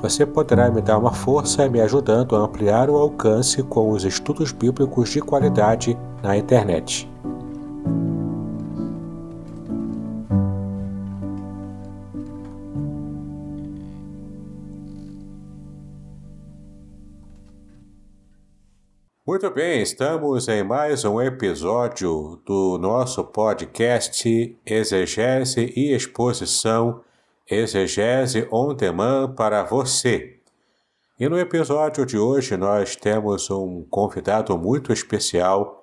[0.00, 4.52] Você poderá me dar uma força me ajudando a ampliar o alcance com os estudos
[4.52, 7.08] bíblicos de qualidade na internet.
[19.26, 27.00] Muito bem, estamos em mais um episódio do nosso podcast Exegese e Exposição
[27.50, 30.40] Exegese on Demand para você.
[31.18, 35.82] E no episódio de hoje nós temos um convidado muito especial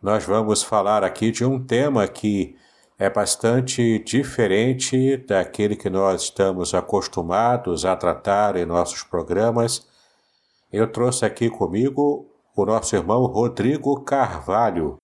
[0.00, 2.56] nós vamos falar aqui de um tema que
[2.96, 9.88] é bastante diferente daquele que nós estamos acostumados a tratar em nossos programas.
[10.72, 14.98] Eu trouxe aqui comigo o nosso irmão Rodrigo Carvalho.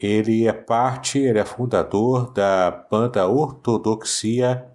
[0.00, 4.72] Ele é parte, ele é fundador da banda Ortodoxia,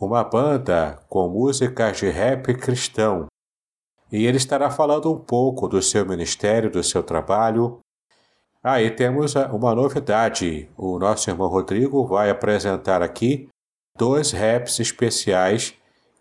[0.00, 3.26] uma banda com músicas de rap cristão.
[4.10, 7.80] E ele estará falando um pouco do seu ministério, do seu trabalho,
[8.64, 10.70] Aí ah, temos uma novidade.
[10.74, 13.46] O nosso irmão Rodrigo vai apresentar aqui
[13.94, 15.74] dois raps especiais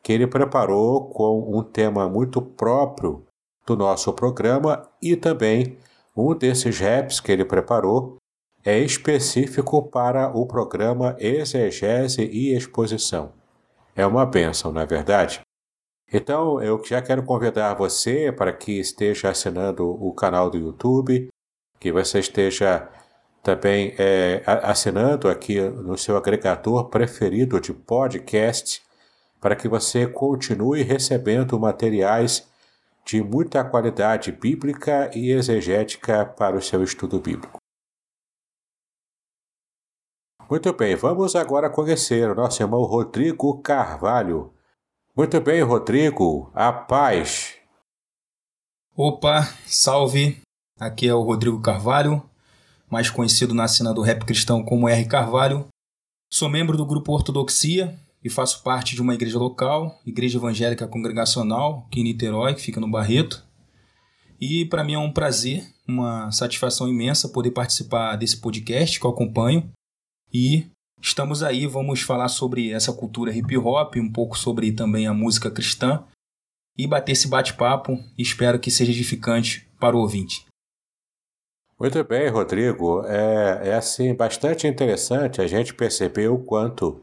[0.04, 3.24] que ele preparou com um tema muito próprio
[3.66, 5.78] do nosso programa e também
[6.18, 8.18] um desses raps que ele preparou
[8.66, 13.32] é específico para o programa Exegese e Exposição.
[13.96, 15.42] É uma benção, não é verdade?
[16.12, 21.30] Então, eu já quero convidar você para que esteja assinando o canal do YouTube,
[21.80, 22.90] que você esteja
[23.42, 28.82] também é, assinando aqui no seu agregador preferido de podcast,
[29.42, 32.48] para que você continue recebendo materiais
[33.06, 37.63] de muita qualidade bíblica e exegética para o seu estudo bíblico.
[40.50, 44.54] Muito bem, vamos agora conhecer o nosso irmão Rodrigo Carvalho.
[45.16, 47.56] Muito bem, Rodrigo, a paz.
[48.96, 50.42] Opa, salve!
[50.80, 52.22] Aqui é o Rodrigo Carvalho,
[52.90, 55.06] mais conhecido na cena do rap cristão como R.
[55.06, 55.66] Carvalho.
[56.32, 61.86] Sou membro do grupo Ortodoxia e faço parte de uma igreja local, Igreja Evangélica Congregacional,
[61.88, 63.46] aqui em Niterói, que fica no Barreto.
[64.40, 69.12] E para mim é um prazer, uma satisfação imensa poder participar desse podcast que eu
[69.12, 69.72] acompanho.
[70.34, 70.66] E
[71.00, 75.52] estamos aí, vamos falar sobre essa cultura hip hop, um pouco sobre também a música
[75.52, 76.04] cristã
[76.76, 78.00] e bater esse bate-papo.
[78.18, 80.46] Espero que seja edificante para o ouvinte.
[81.80, 83.06] Muito bem, Rodrigo.
[83.06, 87.02] É, é assim bastante interessante a gente perceber o quanto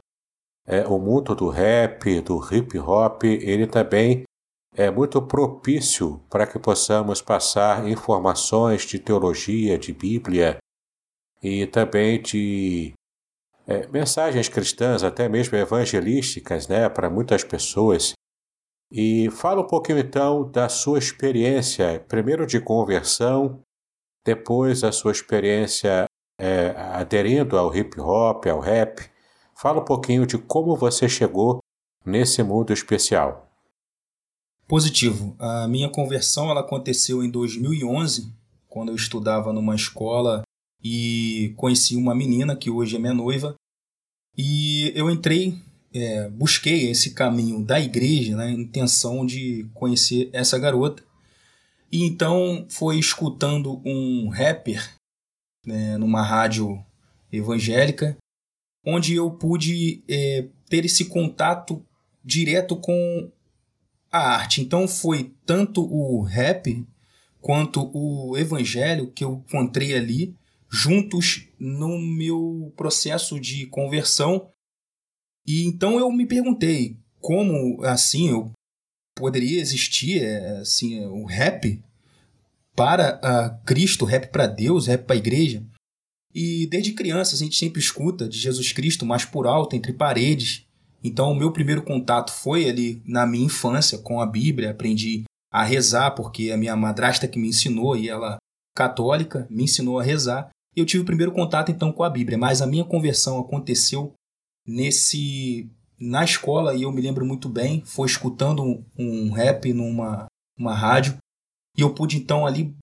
[0.67, 4.25] é, o mundo do rap, do hip hop, ele também
[4.75, 10.59] é muito propício para que possamos passar informações de teologia, de Bíblia
[11.43, 12.93] e também de
[13.71, 18.15] é, mensagens cristãs, até mesmo evangelísticas, né, para muitas pessoas.
[18.91, 23.63] E fala um pouquinho então da sua experiência, primeiro de conversão
[24.25, 26.05] depois a sua experiência
[26.39, 29.09] é, aderindo ao hip hop, ao rap.
[29.55, 31.61] Fala um pouquinho de como você chegou
[32.05, 33.49] nesse mundo especial.
[34.67, 35.37] Positivo.
[35.39, 38.33] A minha conversão ela aconteceu em 2011,
[38.69, 40.43] quando eu estudava numa escola
[40.83, 43.55] e conheci uma menina que hoje é minha noiva.
[44.43, 45.55] E eu entrei,
[45.93, 51.03] é, busquei esse caminho da igreja, na né, intenção de conhecer essa garota.
[51.93, 54.97] E então foi escutando um rapper
[55.67, 56.83] né, numa rádio
[57.31, 58.17] evangélica,
[58.83, 61.85] onde eu pude é, ter esse contato
[62.25, 63.31] direto com
[64.11, 64.63] a arte.
[64.63, 66.83] Então foi tanto o rap
[67.43, 70.35] quanto o evangelho que eu encontrei ali
[70.71, 74.51] juntos no meu processo de conversão.
[75.47, 78.53] E então eu me perguntei como assim eu
[79.17, 81.83] poderia existir é, assim, o rap
[82.75, 85.63] para uh, Cristo, rap para Deus, rap para a igreja.
[86.35, 90.65] E desde criança a gente sempre escuta de Jesus Cristo mais por alto, entre paredes.
[91.03, 95.65] Então o meu primeiro contato foi ali na minha infância com a Bíblia, aprendi a
[95.65, 98.39] rezar porque a minha madrasta que me ensinou e ela
[98.77, 100.51] católica me ensinou a rezar.
[100.77, 104.13] Eu tive o primeiro contato então com a Bíblia, mas a minha conversão aconteceu
[104.67, 105.69] nesse
[105.99, 110.27] na escola e eu me lembro muito bem, foi escutando um, um rap numa
[110.57, 111.19] uma rádio
[111.77, 112.75] e eu pude então ali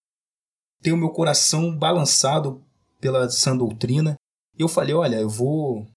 [0.82, 2.64] ter o meu coração balançado
[3.00, 4.16] pela sã doutrina.
[4.58, 5.88] E eu falei, olha, eu vou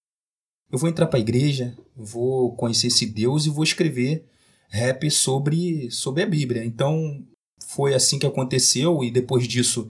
[0.71, 4.25] eu vou entrar para a igreja, vou conhecer esse Deus e vou escrever
[4.69, 6.63] rap sobre sobre a Bíblia.
[6.63, 7.25] Então
[7.67, 9.85] foi assim que aconteceu e depois disso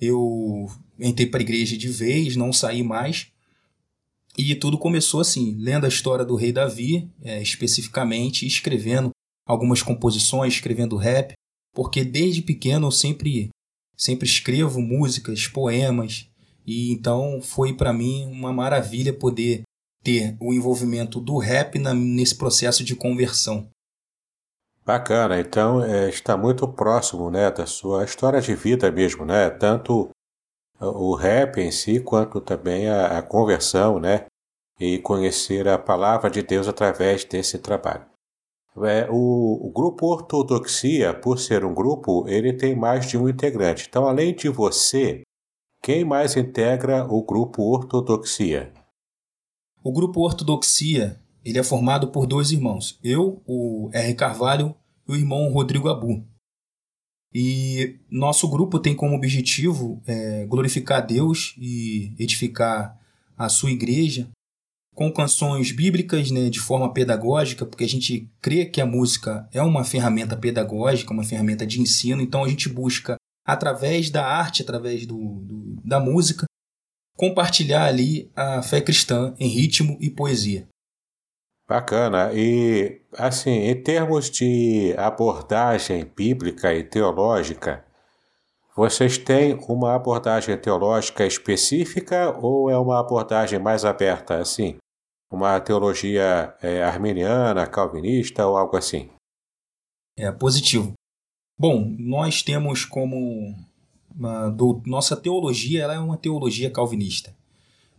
[0.00, 0.66] eu
[1.00, 3.28] entrei para a igreja de vez, não saí mais.
[4.36, 9.10] E tudo começou assim, lendo a história do rei Davi, é, especificamente, escrevendo
[9.46, 11.32] algumas composições, escrevendo rap,
[11.74, 13.50] porque desde pequeno eu sempre
[13.96, 16.26] sempre escrevo músicas, poemas,
[16.66, 19.62] e então foi para mim uma maravilha poder
[20.02, 23.68] ter o envolvimento do rap na, nesse processo de conversão.
[24.86, 29.50] Bacana, então é, está muito próximo né, da sua história de vida mesmo, né?
[29.50, 30.08] Tanto
[30.80, 34.26] o rap em si, quanto também a, a conversão, né?
[34.78, 38.06] E conhecer a palavra de Deus através desse trabalho.
[38.82, 43.86] É, o, o, grupo Ortodoxia, por ser um grupo, ele tem mais de um integrante.
[43.88, 45.22] Então, além de você,
[45.82, 48.72] quem mais integra o grupo Ortodoxia?
[49.82, 54.14] O grupo Ortodoxia ele é formado por dois irmãos, eu, o R.
[54.14, 54.74] Carvalho
[55.08, 56.24] e o irmão Rodrigo Abu.
[57.32, 62.98] E nosso grupo tem como objetivo é, glorificar Deus e edificar
[63.38, 64.28] a sua igreja
[64.94, 69.62] com canções bíblicas né, de forma pedagógica, porque a gente crê que a música é
[69.62, 73.16] uma ferramenta pedagógica, uma ferramenta de ensino, então a gente busca,
[73.46, 76.44] através da arte, através do, do da música,
[77.16, 80.68] compartilhar ali a fé cristã em ritmo e poesia.
[81.70, 82.32] Bacana.
[82.34, 87.84] E, assim, em termos de abordagem bíblica e teológica,
[88.74, 94.78] vocês têm uma abordagem teológica específica ou é uma abordagem mais aberta, assim?
[95.30, 99.08] Uma teologia é, arminiana, calvinista ou algo assim?
[100.18, 100.94] É positivo.
[101.56, 103.54] Bom, nós temos como
[104.12, 107.32] uma, do, nossa teologia ela é uma teologia calvinista,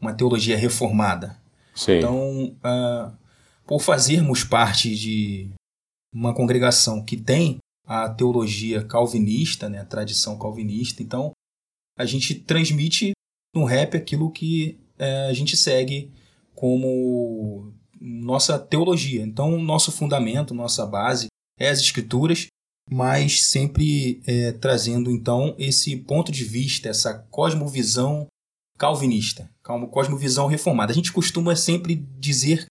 [0.01, 1.39] uma teologia reformada.
[1.73, 1.99] Sim.
[1.99, 3.20] Então, uh,
[3.71, 5.49] por fazermos parte de
[6.13, 11.31] uma congregação que tem a teologia calvinista, né, a tradição calvinista, então
[11.97, 13.13] a gente transmite
[13.55, 16.11] no rap aquilo que é, a gente segue
[16.53, 19.21] como nossa teologia.
[19.21, 21.27] Então, nosso fundamento, nossa base
[21.57, 22.47] é as escrituras,
[22.89, 28.27] mas sempre é, trazendo então esse ponto de vista, essa cosmovisão
[28.77, 30.91] calvinista, cosmovisão reformada.
[30.91, 32.65] A gente costuma sempre dizer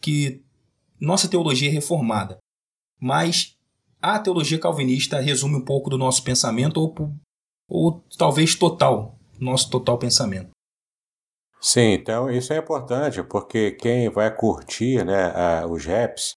[0.00, 0.45] que
[1.00, 2.38] nossa teologia é reformada,
[3.00, 3.56] mas
[4.00, 6.94] a teologia calvinista resume um pouco do nosso pensamento, ou,
[7.68, 10.50] ou talvez total, nosso total pensamento.
[11.60, 16.34] Sim, então isso é importante, porque quem vai curtir né, a, os raps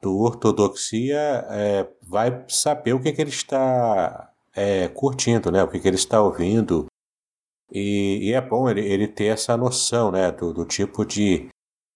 [0.00, 5.78] do Ortodoxia é, vai saber o que, que ele está é, curtindo, né, o que,
[5.78, 6.86] que ele está ouvindo.
[7.70, 11.48] E, e é bom ele, ele ter essa noção né, do, do tipo de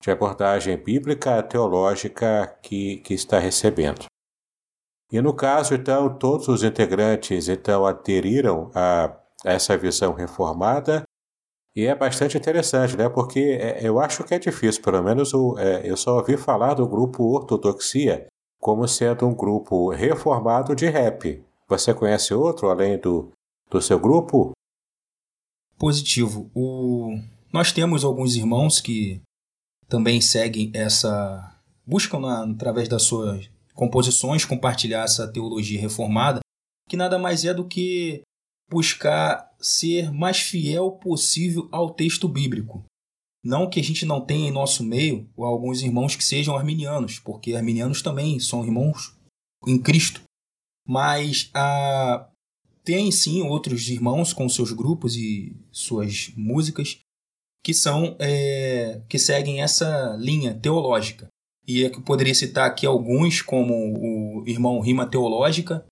[0.02, 4.06] de abordagem bíblica teológica que, que está recebendo.
[5.10, 11.04] E no caso, então, todos os integrantes então aderiram a, essa visão reformada
[11.76, 13.08] e é bastante interessante, né?
[13.08, 16.72] Porque é, eu acho que é difícil, pelo menos o, é, eu só ouvi falar
[16.74, 18.26] do grupo Ortodoxia
[18.58, 21.44] como sendo um grupo reformado de rap.
[21.68, 23.30] Você conhece outro além do,
[23.70, 24.52] do seu grupo?
[25.78, 26.50] Positivo.
[26.54, 27.10] O...
[27.52, 29.20] Nós temos alguns irmãos que
[29.88, 31.57] também seguem essa.
[31.87, 36.40] buscam na, através das suas composições compartilhar essa teologia reformada,
[36.88, 38.23] que nada mais é do que
[38.71, 42.85] buscar ser mais fiel possível ao texto bíblico.
[43.45, 47.55] Não que a gente não tenha em nosso meio alguns irmãos que sejam arminianos, porque
[47.55, 49.16] arminianos também são irmãos
[49.66, 50.23] em Cristo.
[50.88, 52.28] Mas ah,
[52.83, 56.99] tem sim outros irmãos com seus grupos e suas músicas
[57.66, 61.26] que são é, que seguem essa linha teológica.
[61.66, 65.85] E eu poderia citar aqui alguns, como o irmão Rima Teológica,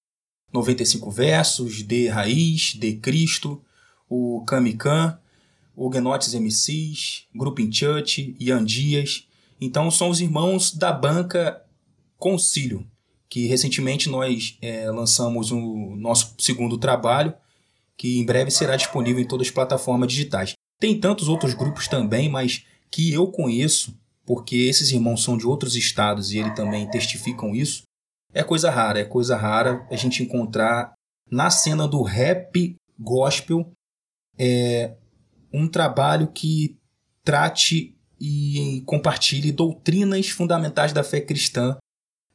[0.52, 3.60] 95 versos, De Raiz, De Cristo,
[4.08, 5.18] o Kamikan,
[5.74, 9.26] o Genotes MCs, Grupo in Church, Ian Dias.
[9.60, 11.60] Então são os irmãos da banca
[12.16, 12.86] Concílio,
[13.28, 17.34] que recentemente nós é, lançamos o nosso segundo trabalho,
[17.96, 20.54] que em breve será disponível em todas as plataformas digitais.
[20.84, 25.76] Tem tantos outros grupos também, mas que eu conheço, porque esses irmãos são de outros
[25.76, 27.84] estados e ele também testificam isso,
[28.34, 30.92] é coisa rara, é coisa rara a gente encontrar
[31.30, 33.72] na cena do rap gospel
[34.38, 34.94] é,
[35.50, 36.76] um trabalho que
[37.24, 41.78] trate e compartilhe doutrinas fundamentais da fé cristã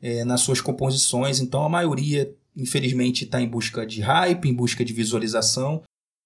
[0.01, 1.39] é, nas suas composições.
[1.39, 5.83] Então a maioria, infelizmente, está em busca de hype, em busca de visualização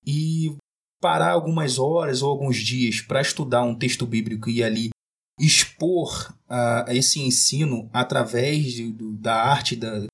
[0.07, 0.55] e
[1.03, 4.89] parar algumas horas ou alguns dias para estudar um texto bíblico e ali
[5.37, 10.05] expor uh, esse ensino através de, do, da arte, da,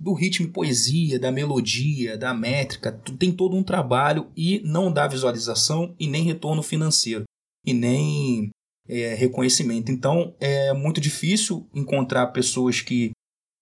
[0.00, 5.06] do ritmo e poesia, da melodia, da métrica, tem todo um trabalho e não dá
[5.06, 7.24] visualização e nem retorno financeiro
[7.66, 8.48] e nem
[8.88, 9.92] é, reconhecimento.
[9.92, 13.10] Então é muito difícil encontrar pessoas que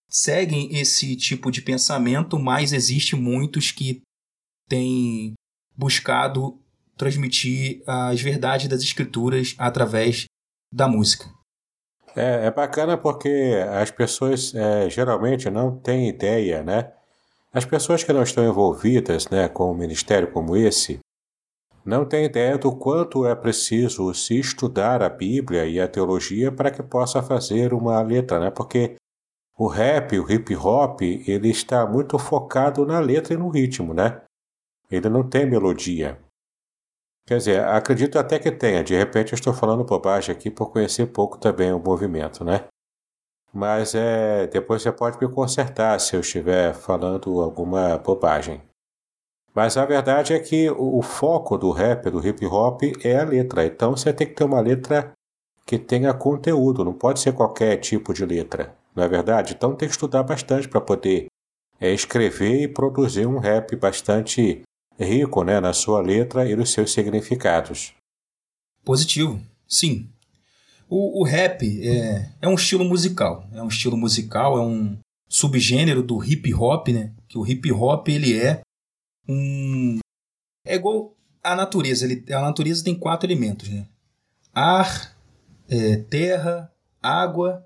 [0.08, 4.02] seguem esse tipo de pensamento, mas existe muitos que
[4.68, 5.34] têm
[5.76, 6.59] buscado
[7.00, 10.26] transmitir as verdades das escrituras através
[10.72, 11.24] da música.
[12.14, 16.92] É, é bacana porque as pessoas é, geralmente não têm ideia, né?
[17.52, 21.00] As pessoas que não estão envolvidas né, com um ministério como esse
[21.84, 26.70] não têm ideia do quanto é preciso se estudar a Bíblia e a teologia para
[26.70, 28.50] que possa fazer uma letra, né?
[28.50, 28.96] Porque
[29.58, 34.20] o rap, o hip hop, ele está muito focado na letra e no ritmo, né?
[34.90, 36.18] Ele não tem melodia.
[37.30, 38.82] Quer dizer, acredito até que tenha.
[38.82, 42.64] De repente eu estou falando bobagem aqui por conhecer pouco também o movimento, né?
[43.54, 48.60] Mas é, depois você pode me consertar se eu estiver falando alguma bobagem.
[49.54, 53.64] Mas a verdade é que o, foco do rap, do hip hop, é a letra.
[53.64, 55.12] Então você tem que ter uma letra
[55.64, 59.54] que tenha conteúdo, não pode ser qualquer tipo de letra, não é verdade?
[59.54, 61.26] Então tem que estudar bastante para poder
[61.80, 64.64] é, escrever e produzir um rap bastante
[65.00, 67.92] rico né, na sua letra e nos seus significados.
[68.84, 70.08] Positivo, sim.
[70.88, 76.02] O, o rap é, é um estilo musical, é um estilo musical, é um subgênero
[76.02, 77.12] do hip hop, né?
[77.28, 78.60] Que o hip hop ele é
[79.28, 79.98] um
[80.66, 82.04] é igual a natureza.
[82.04, 83.86] Ele, a natureza tem quatro elementos, né?
[84.52, 85.16] Ar,
[85.68, 87.64] é, terra, água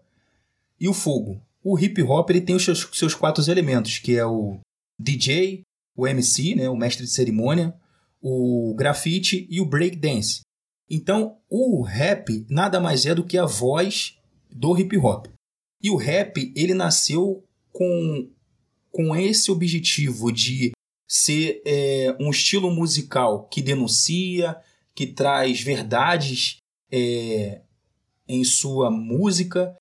[0.78, 1.40] e o fogo.
[1.62, 4.58] O hip hop ele tem os seus, seus quatro elementos, que é o
[5.00, 5.62] DJ,
[5.96, 7.74] o MC, né, o mestre de cerimônia,
[8.20, 10.40] o grafite e o break dance.
[10.88, 14.18] Então, o rap nada mais é do que a voz
[14.50, 15.26] do hip hop.
[15.82, 18.30] E o rap, ele nasceu com,
[18.90, 20.72] com esse objetivo de
[21.06, 24.56] ser é, um estilo musical que denuncia,
[24.94, 26.56] que traz verdades
[26.90, 27.60] é,
[28.26, 29.76] em sua música.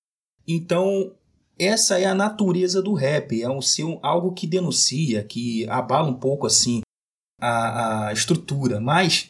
[0.46, 1.14] Então,
[1.58, 6.14] essa é a natureza do rap, é um ser algo que denuncia, que abala um
[6.14, 6.80] pouco assim
[7.40, 9.28] a, a estrutura, mas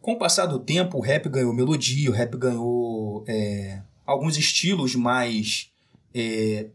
[0.00, 4.94] com o passar do tempo o rap ganhou melodia, o rap ganhou é, alguns estilos
[4.94, 5.70] mais
[6.14, 6.68] é,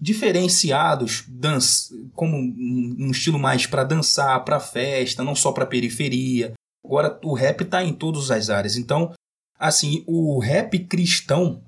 [0.00, 6.52] diferenciados, dança, como um estilo mais para dançar, para festa, não só para periferia.
[6.84, 8.76] Agora o rap está em todas as áreas.
[8.76, 9.12] Então,
[9.58, 11.62] assim, o rap cristão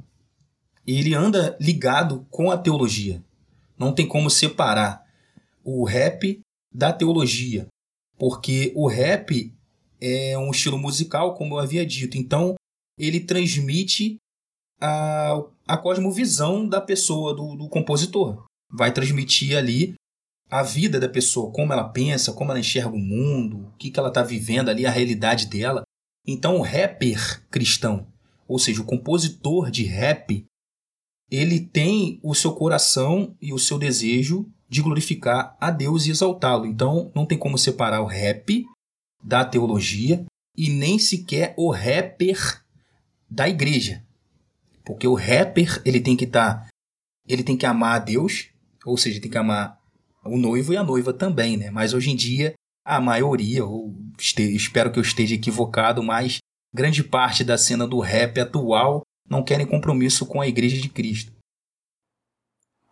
[0.94, 3.22] ele anda ligado com a teologia.
[3.78, 5.04] Não tem como separar
[5.64, 6.40] o rap
[6.72, 7.66] da teologia,
[8.18, 9.52] porque o rap
[10.00, 12.16] é um estilo musical, como eu havia dito.
[12.16, 12.54] Então,
[12.98, 14.16] ele transmite
[14.80, 18.44] a, a cosmovisão da pessoa, do, do compositor.
[18.72, 19.94] Vai transmitir ali
[20.50, 23.98] a vida da pessoa, como ela pensa, como ela enxerga o mundo, o que, que
[23.98, 25.82] ela está vivendo ali, a realidade dela.
[26.26, 28.06] Então, o rapper cristão,
[28.46, 30.44] ou seja, o compositor de rap,
[31.30, 36.66] ele tem o seu coração e o seu desejo de glorificar a Deus e exaltá-lo.
[36.66, 38.64] Então não tem como separar o rap
[39.22, 40.24] da teologia
[40.56, 42.62] e nem sequer o rapper
[43.28, 44.02] da igreja.
[44.84, 46.68] Porque o rapper, ele tem que estar tá,
[47.28, 48.48] ele tem que amar a Deus,
[48.84, 49.80] ou seja, tem que amar
[50.24, 51.70] o noivo e a noiva também, né?
[51.70, 52.54] Mas hoje em dia
[52.84, 56.38] a maioria, ou espero que eu esteja equivocado, mas
[56.72, 61.32] grande parte da cena do rap atual não querem compromisso com a Igreja de Cristo.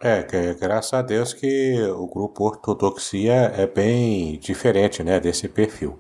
[0.01, 0.23] É,
[0.55, 5.99] graças a Deus que o grupo Ortodoxia é bem diferente né, desse perfil.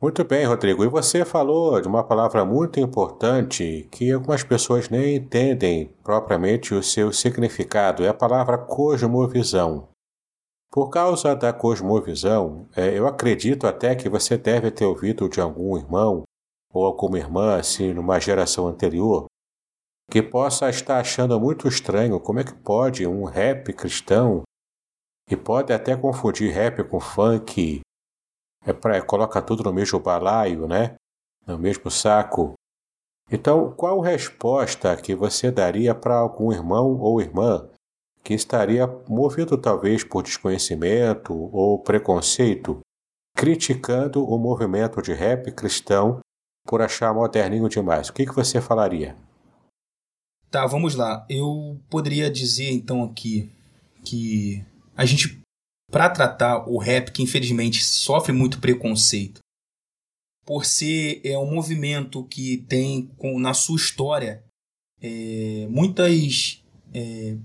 [0.00, 0.84] Muito bem, Rodrigo.
[0.84, 6.82] E você falou de uma palavra muito importante que algumas pessoas nem entendem propriamente o
[6.82, 8.04] seu significado.
[8.04, 9.88] É a palavra cosmovisão.
[10.70, 15.78] Por causa da cosmovisão, é, eu acredito até que você deve ter ouvido de algum
[15.78, 16.24] irmão
[16.74, 19.26] ou alguma irmã, assim, numa geração anterior,
[20.10, 24.42] que possa estar achando muito estranho como é que pode um rap cristão,
[25.30, 27.80] e pode até confundir rap com funk,
[28.66, 30.96] é pra, coloca tudo no mesmo balaio, né?
[31.46, 32.54] No mesmo saco.
[33.30, 37.68] Então, qual resposta que você daria para algum irmão ou irmã
[38.22, 42.80] que estaria movido talvez por desconhecimento ou preconceito,
[43.36, 46.20] criticando o movimento de rap cristão
[46.66, 48.08] por achar moderninho demais?
[48.08, 49.16] O que, que você falaria?
[50.50, 51.26] Tá, vamos lá.
[51.28, 53.50] Eu poderia dizer então aqui
[54.04, 54.64] que
[54.96, 55.40] a gente,
[55.90, 59.40] para tratar o rap, que infelizmente sofre muito preconceito,
[60.44, 64.44] por ser é, um movimento que tem com, na sua história
[65.00, 67.36] é, muitas é,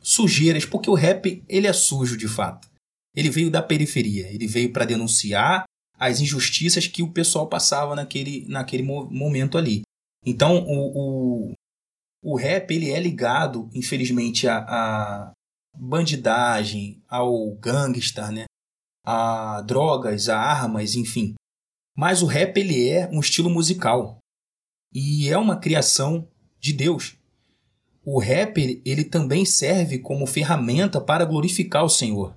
[0.00, 2.68] sujeiras, porque o rap ele é sujo de fato.
[3.14, 5.64] Ele veio da periferia, ele veio para denunciar
[6.02, 9.82] as injustiças que o pessoal passava naquele, naquele momento ali.
[10.26, 11.52] Então o, o,
[12.24, 15.32] o rap ele é ligado, infelizmente, a, a
[15.78, 18.46] bandidagem, ao gangster, né?
[19.06, 21.34] a drogas, a armas, enfim.
[21.96, 24.18] Mas o rap ele é um estilo musical
[24.92, 26.28] e é uma criação
[26.58, 27.16] de Deus.
[28.04, 32.34] O rap ele também serve como ferramenta para glorificar o Senhor.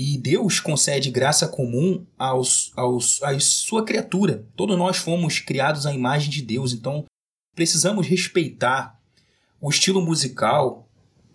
[0.00, 4.46] E Deus concede graça comum aos, aos, à sua criatura.
[4.54, 7.04] Todos nós fomos criados à imagem de Deus, então
[7.52, 8.96] precisamos respeitar
[9.60, 10.88] o estilo musical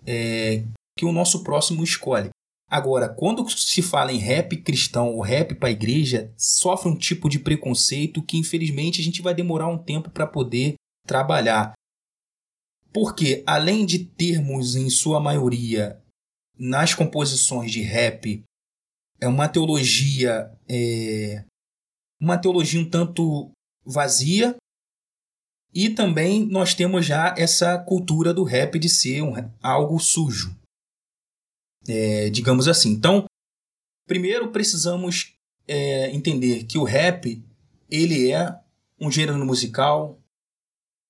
[0.07, 0.63] é,
[0.97, 2.29] que o nosso próximo escolhe.
[2.71, 7.27] Agora, quando se fala em rap cristão ou rap para a igreja, sofre um tipo
[7.27, 11.73] de preconceito que infelizmente a gente vai demorar um tempo para poder trabalhar.
[12.93, 16.01] Porque, além de termos, em sua maioria,
[16.57, 18.41] nas composições de rap,
[19.19, 21.43] é uma teologia, é,
[22.19, 23.51] uma teologia um tanto
[23.85, 24.55] vazia,
[25.73, 30.55] e também nós temos já essa cultura do rap de ser um, algo sujo.
[31.87, 32.91] É, digamos assim.
[32.91, 33.25] Então,
[34.07, 35.35] primeiro precisamos
[35.67, 37.43] é, entender que o rap
[37.89, 38.57] ele é
[38.99, 40.19] um gênero musical,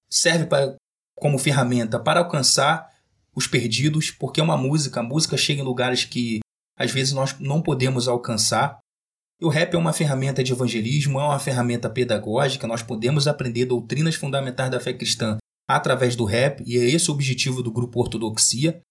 [0.09, 0.75] serve pra,
[1.15, 2.91] como ferramenta para alcançar
[3.35, 6.39] os perdidos, porque é uma música, a música chega em lugares que
[6.77, 8.79] às vezes nós não podemos alcançar.
[9.41, 14.15] O rap é uma ferramenta de evangelismo, é uma ferramenta pedagógica, nós podemos aprender doutrinas
[14.15, 18.81] fundamentais da fé cristã através do rap, e é esse o objetivo do grupo Ortodoxia.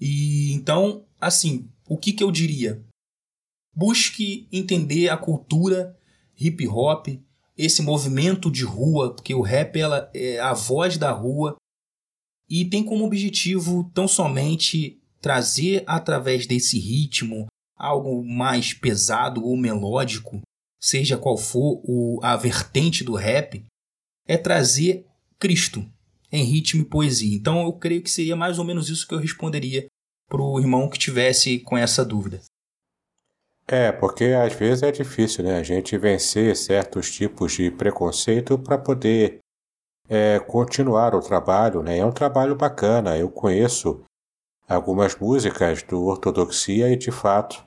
[0.00, 2.82] E então, assim, o que, que eu diria?
[3.74, 5.96] Busque entender a cultura
[6.38, 7.08] hip hop,
[7.56, 11.56] esse movimento de rua, porque o rap ela é a voz da rua
[12.48, 20.40] e tem como objetivo tão somente trazer através desse ritmo, algo mais pesado ou melódico,
[20.80, 23.64] seja qual for o, a vertente do rap,
[24.26, 25.06] é trazer
[25.38, 25.84] Cristo
[26.30, 27.36] em ritmo e poesia.
[27.36, 29.86] Então eu creio que seria mais ou menos isso que eu responderia
[30.28, 32.40] para o irmão que tivesse com essa dúvida.
[33.66, 35.58] É, porque às vezes é difícil, né?
[35.58, 39.40] A gente vencer certos tipos de preconceito para poder
[40.08, 41.98] é, continuar o trabalho, né?
[41.98, 43.16] É um trabalho bacana.
[43.18, 44.02] Eu conheço
[44.68, 47.64] algumas músicas do Ortodoxia e de fato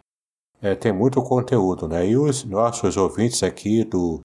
[0.62, 2.08] é, tem muito conteúdo, né?
[2.08, 4.20] E os nossos ouvintes aqui do,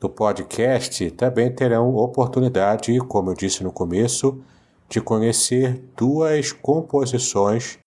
[0.00, 4.42] do podcast também terão oportunidade, como eu disse no começo,
[4.88, 7.78] de conhecer duas composições.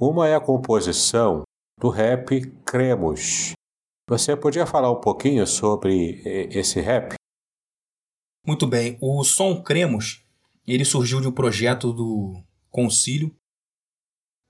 [0.00, 1.42] Uma é a composição
[1.78, 3.52] do rap Cremos.
[4.08, 7.14] Você podia falar um pouquinho sobre esse rap?
[8.46, 8.96] Muito bem.
[9.00, 10.24] O som Cremos
[10.66, 13.34] ele surgiu de um projeto do Concílio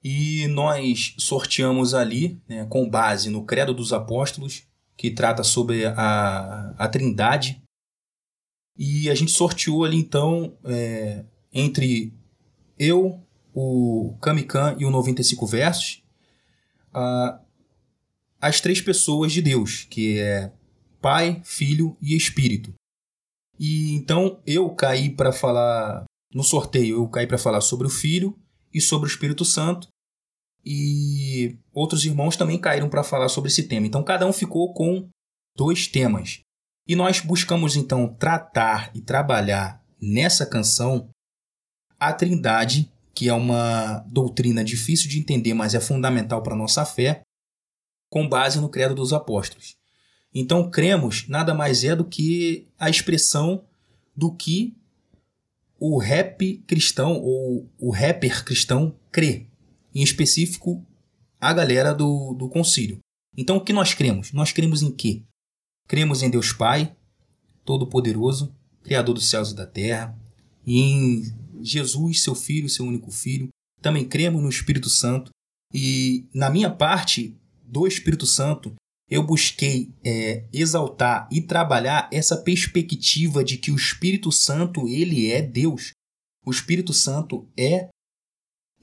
[0.08, 4.62] e nós sorteamos ali, né, com base no Credo dos Apóstolos,
[4.96, 7.60] que trata sobre a, a Trindade.
[8.78, 12.14] E a gente sorteou ali então é, entre
[12.78, 13.20] eu,
[13.52, 16.04] o Kamikan e o 95 Versos,
[16.94, 17.40] a,
[18.40, 20.52] as três pessoas de Deus, que é
[21.02, 22.72] Pai, Filho e Espírito.
[23.58, 28.38] E então eu caí para falar no sorteio, eu caí para falar sobre o Filho
[28.72, 29.88] e sobre o Espírito Santo
[30.66, 33.86] e outros irmãos também caíram para falar sobre esse tema.
[33.86, 35.08] Então cada um ficou com
[35.56, 36.40] dois temas.
[36.88, 41.08] E nós buscamos então tratar e trabalhar nessa canção
[41.98, 47.22] a Trindade, que é uma doutrina difícil de entender, mas é fundamental para nossa fé,
[48.10, 49.76] com base no Credo dos Apóstolos.
[50.34, 53.64] Então, cremos nada mais é do que a expressão
[54.14, 54.76] do que
[55.78, 59.46] o rap cristão ou o rapper cristão crê
[59.96, 60.86] em específico
[61.40, 62.98] a galera do, do concílio.
[63.34, 64.30] Então o que nós cremos?
[64.30, 65.22] Nós cremos em quê?
[65.88, 66.94] Cremos em Deus Pai,
[67.64, 70.14] Todo-Poderoso, Criador dos céus e da terra,
[70.66, 71.22] e em
[71.62, 73.48] Jesus, seu Filho, seu único Filho.
[73.80, 75.30] Também cremos no Espírito Santo.
[75.72, 78.74] E na minha parte do Espírito Santo,
[79.08, 85.40] eu busquei é, exaltar e trabalhar essa perspectiva de que o Espírito Santo ele é
[85.40, 85.92] Deus.
[86.44, 87.88] O Espírito Santo é,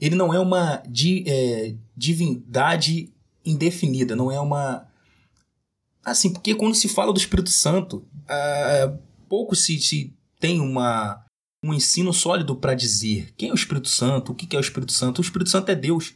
[0.00, 3.12] ele não é uma di, é, divindade
[3.44, 4.86] indefinida, não é uma
[6.04, 8.94] assim, porque quando se fala do Espírito Santo, ah,
[9.28, 11.24] pouco se, se tem uma
[11.62, 14.92] um ensino sólido para dizer quem é o Espírito Santo, o que é o Espírito
[14.92, 15.18] Santo.
[15.18, 16.10] O Espírito Santo é Deus.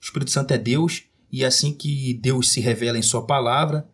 [0.00, 3.86] O Espírito Santo é Deus e é assim que Deus se revela em Sua palavra,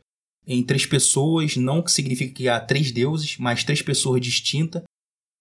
[0.46, 4.83] em três pessoas, não que significa que há três deuses, mas três pessoas distintas,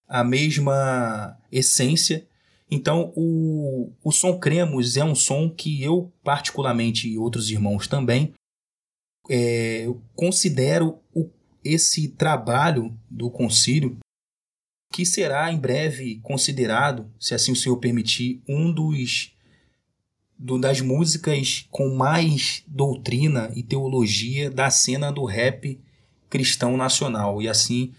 [0.07, 2.27] a mesma essência.
[2.71, 8.33] Então, o, o som Cremos é um som que eu, particularmente, e outros irmãos também,
[9.29, 11.29] é, considero o,
[11.63, 13.97] esse trabalho do concílio
[14.91, 19.33] que será em breve considerado, se assim o Senhor permitir, um dos
[20.37, 25.79] do, das músicas com mais doutrina e teologia da cena do rap
[26.29, 27.41] cristão nacional.
[27.41, 27.93] E assim,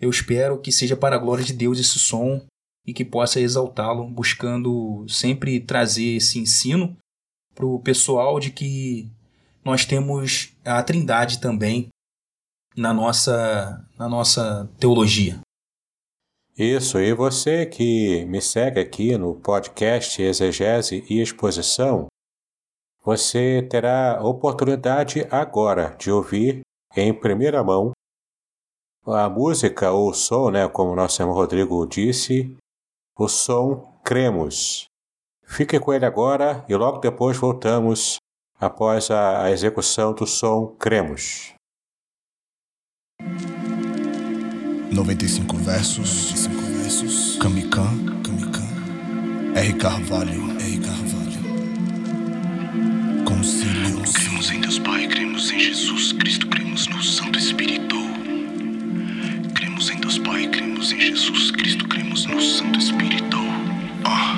[0.00, 2.42] eu espero que seja para a glória de Deus esse som
[2.88, 6.96] e que possa exaltá-lo, buscando sempre trazer esse ensino
[7.54, 9.12] para o pessoal de que
[9.62, 11.88] nós temos a Trindade também
[12.74, 15.38] na nossa, na nossa teologia.
[16.56, 22.06] Isso, e você que me segue aqui no podcast Exegese e Exposição,
[23.04, 26.62] você terá oportunidade agora de ouvir
[26.96, 27.92] em primeira mão
[29.06, 32.56] a música ou som, né, como nosso irmão Rodrigo disse,
[33.18, 34.86] o som Cremos.
[35.44, 38.18] Fique com ele agora e logo depois voltamos
[38.58, 41.52] após a, a execução do som Cremos.
[44.92, 46.30] 95 versos.
[46.30, 47.36] 95 versos.
[47.38, 48.22] Camican.
[48.22, 48.68] Camican.
[49.56, 49.74] R.
[49.74, 50.52] Carvalho.
[50.60, 50.78] R.
[50.78, 51.42] Carvalho.
[53.24, 54.02] Concílio.
[54.14, 58.17] Cremos em Deus Pai, cremos em Jesus Cristo, cremos no Santo Espírito.
[60.98, 63.38] Em Jesus Cristo, cremos no Santo Espírito.
[64.04, 64.36] Ah.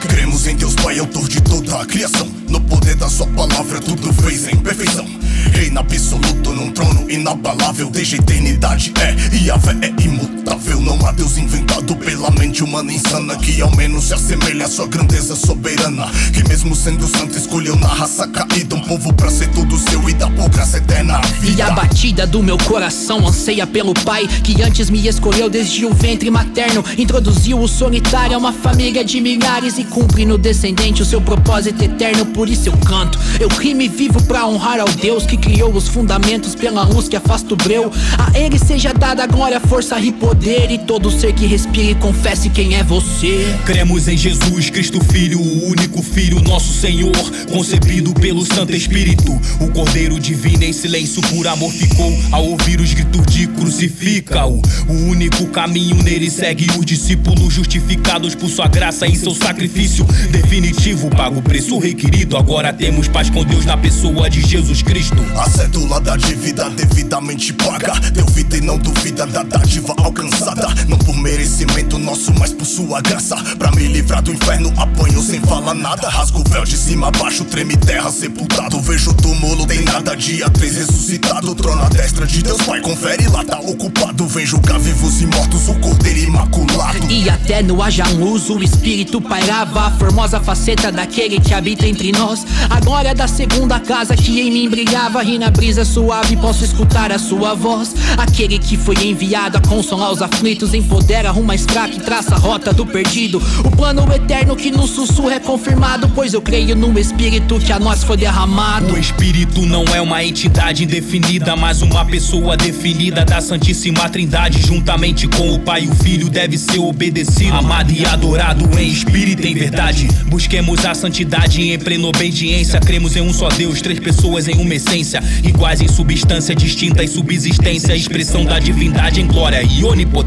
[0.00, 2.28] Cremos em Deus Pai, autor de toda a criação.
[2.48, 5.06] No poder da sua palavra, tudo fez em perfeição.
[5.52, 10.35] Reina absoluto num trono inabalável Desde a eternidade é e a fé é imutável
[10.74, 14.86] Não há Deus inventado pela mente humana insana Que ao menos se assemelha à sua
[14.86, 19.78] grandeza soberana Que mesmo sendo santo escolheu na raça caída Um povo pra ser tudo
[19.78, 21.60] seu e dar por graça eterna vida.
[21.60, 25.92] E a batida do meu coração anseia pelo pai Que antes me escolheu desde o
[25.92, 31.06] ventre materno Introduziu o solitário a uma família de milhares E cumpre no descendente o
[31.06, 35.26] seu propósito eterno Por isso eu canto, eu rimo e vivo pra honrar ao Deus
[35.26, 37.92] que criou os fundamentos pela luz que afasta o breu.
[38.18, 40.55] A ele seja dada glória, força e poder.
[40.58, 43.54] E todo ser que respire confesse quem é você.
[43.64, 47.12] Cremos em Jesus Cristo, Filho, o único Filho, nosso Senhor,
[47.52, 49.32] concebido pelo Santo Espírito.
[49.60, 54.60] O Cordeiro Divino em silêncio por amor ficou ao ouvir os gritos de crucifica-o.
[54.88, 61.10] O único caminho nele segue os discípulos justificados por sua graça em seu sacrifício definitivo.
[61.10, 62.36] Paga o preço requerido.
[62.36, 65.24] Agora temos paz com Deus na pessoa de Jesus Cristo.
[65.36, 67.92] A cédula da dívida devidamente paga.
[68.10, 70.45] Deu vida e não duvida da dádiva alcançada.
[70.88, 73.36] Não por merecimento nosso, mas por sua graça.
[73.58, 76.08] Pra me livrar do inferno, apanho sem falar nada.
[76.08, 78.80] Rasgo o véu de cima a baixo, treme terra sepultado.
[78.80, 80.16] Vejo túmulo, tem nada.
[80.16, 81.54] Dia 3 ressuscitado.
[81.54, 84.26] Trono à destra de Deus Pai, confere lá, tá ocupado.
[84.28, 87.10] Vem julgar vivos e mortos, o cordeiro imaculado.
[87.10, 89.86] E até no haja luz, o espírito pairava.
[89.86, 92.46] A formosa faceta daquele que habita entre nós.
[92.70, 97.10] A glória da segunda casa que em mim brilhava e na brisa suave posso escutar
[97.10, 97.94] a sua voz.
[98.16, 100.35] Aquele que foi enviado a consolar os aflitos,
[100.76, 103.40] empodera uma mais fraco e traça a rota do perdido.
[103.64, 107.78] O plano eterno que no sussurro é confirmado, pois eu creio no Espírito que a
[107.78, 108.92] nós foi derramado.
[108.92, 115.26] O Espírito não é uma entidade indefinida, mas uma pessoa definida da Santíssima Trindade, juntamente
[115.28, 119.52] com o Pai e o Filho, deve ser obedecido, amado e adorado em espírito e
[119.52, 120.08] em verdade.
[120.26, 124.74] Busquemos a santidade em plena obediência, cremos em um só Deus, três pessoas em uma
[124.74, 130.25] essência, iguais em substância, distinta em subsistência, expressão da divindade em glória e onipotência.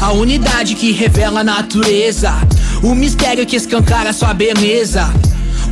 [0.00, 2.32] A unidade que revela a natureza,
[2.82, 5.12] o mistério que escancara sua beleza.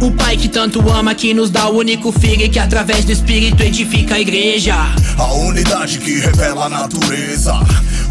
[0.00, 3.12] O Pai que tanto ama, que nos dá o único filho e que através do
[3.12, 4.74] Espírito edifica a igreja.
[5.18, 7.54] A unidade que revela a natureza,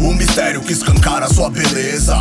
[0.00, 2.16] o mistério que escancara sua beleza.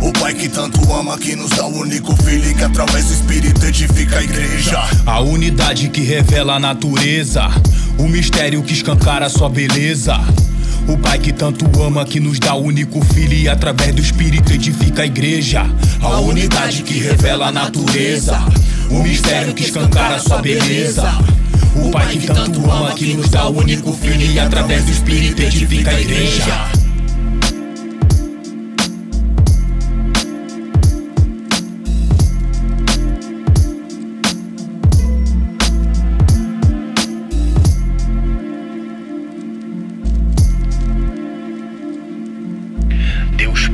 [0.00, 3.64] O Pai que tanto ama, que nos dá o único filho que através do Espírito
[3.64, 4.82] edifica a igreja.
[5.06, 7.48] A unidade que revela a natureza,
[7.98, 10.18] o mistério que escancara sua beleza.
[10.88, 14.52] O Pai que tanto ama, que nos dá o único filho e através do Espírito
[14.52, 15.62] edifica a igreja.
[16.00, 18.38] A unidade que revela a natureza,
[18.90, 21.12] o mistério que escancara sua beleza.
[21.74, 25.42] O Pai que tanto ama, que nos dá o único filho e através do Espírito
[25.42, 26.85] edifica a igreja.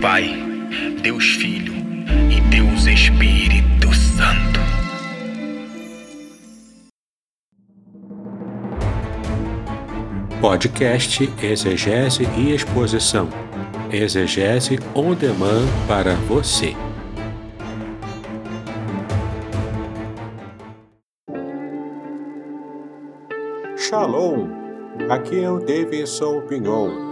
[0.02, 0.34] Pai,
[1.00, 1.72] Deus Filho
[2.28, 4.58] e Deus Espírito Santo.
[10.40, 13.28] Podcast Exegese e Exposição.
[13.92, 16.74] Exegese on demand para você.
[23.76, 24.48] Shalom!
[25.08, 27.11] Aqui é o Davidson Pinhon.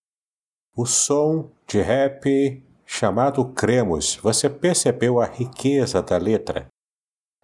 [0.75, 4.15] o som de rap chamado Cremos.
[4.17, 6.67] Você percebeu a riqueza da letra?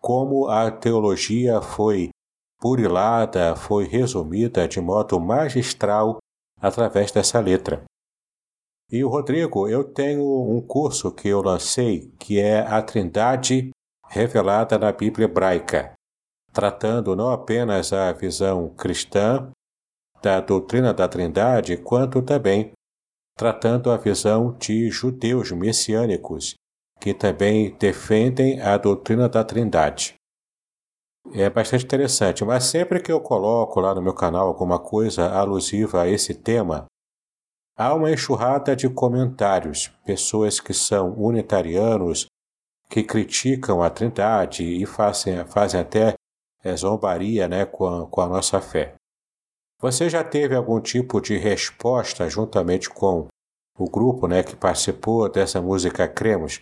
[0.01, 2.09] Como a teologia foi
[2.59, 6.17] purilada, foi resumida de modo magistral
[6.59, 7.83] através dessa letra.
[8.89, 13.71] E o Rodrigo, eu tenho um curso que eu lancei que é a Trindade
[14.07, 15.93] revelada na Bíblia hebraica,
[16.53, 19.51] tratando não apenas a visão cristã
[20.21, 22.71] da doutrina da Trindade, quanto também
[23.37, 26.55] tratando a visão de judeus messiânicos,
[26.99, 30.15] que também defendem a doutrina da Trindade.
[31.33, 36.01] É bastante interessante, mas sempre que eu coloco lá no meu canal alguma coisa alusiva
[36.01, 36.85] a esse tema,
[37.77, 42.25] há uma enxurrada de comentários, pessoas que são unitarianos,
[42.89, 46.15] que criticam a Trindade e fazem, fazem até
[46.63, 48.95] é, zombaria né, com, a, com a nossa fé.
[49.79, 53.27] Você já teve algum tipo de resposta juntamente com
[53.77, 56.61] o grupo né, que participou dessa música Cremos?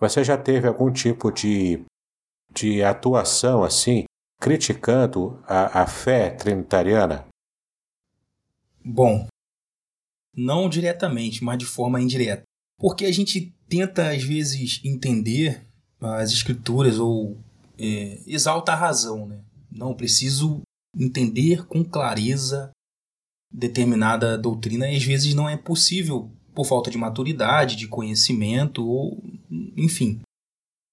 [0.00, 1.84] Você já teve algum tipo de,
[2.52, 4.04] de atuação assim,
[4.40, 7.26] criticando a, a fé trinitariana?
[8.84, 9.28] Bom,
[10.34, 12.42] não diretamente, mas de forma indireta.
[12.78, 15.66] Porque a gente tenta, às vezes, entender
[16.00, 17.36] as escrituras ou
[17.78, 19.40] é, exalta a razão, né?
[19.70, 20.62] Não, preciso
[20.98, 22.70] entender com clareza
[23.50, 29.22] determinada doutrina e às vezes não é possível por falta de maturidade, de conhecimento ou
[29.76, 30.20] enfim.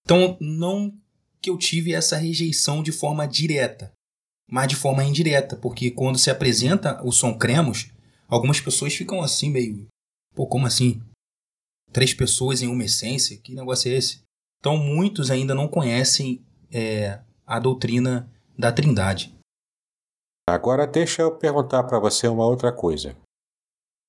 [0.03, 0.93] Então, não
[1.41, 3.91] que eu tive essa rejeição de forma direta,
[4.49, 7.91] mas de forma indireta, porque quando se apresenta o som Cremos,
[8.27, 9.87] algumas pessoas ficam assim meio,
[10.35, 11.01] pô, como assim?
[11.91, 13.37] Três pessoas em uma essência?
[13.37, 14.21] Que negócio é esse?
[14.59, 16.41] Então, muitos ainda não conhecem
[16.71, 19.34] é, a doutrina da Trindade.
[20.47, 23.15] Agora deixa eu perguntar para você uma outra coisa.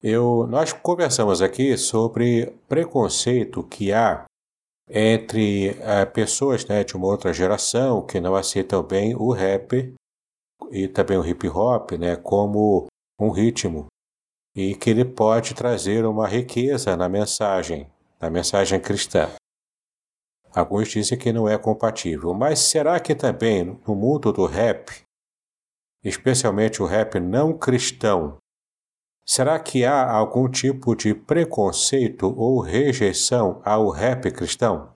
[0.02, 4.26] Eu, nós conversamos aqui sobre preconceito que há
[4.88, 9.94] entre uh, pessoas né, de uma outra geração que não aceitam bem o rap
[10.70, 12.86] e também o hip hop né, como
[13.18, 13.86] um ritmo
[14.54, 19.30] e que ele pode trazer uma riqueza na mensagem, na mensagem cristã.
[20.54, 25.05] Alguns dizem que não é compatível, mas será que também no mundo do rap
[26.08, 28.38] especialmente o rap não cristão,
[29.26, 34.94] será que há algum tipo de preconceito ou rejeição ao rap cristão?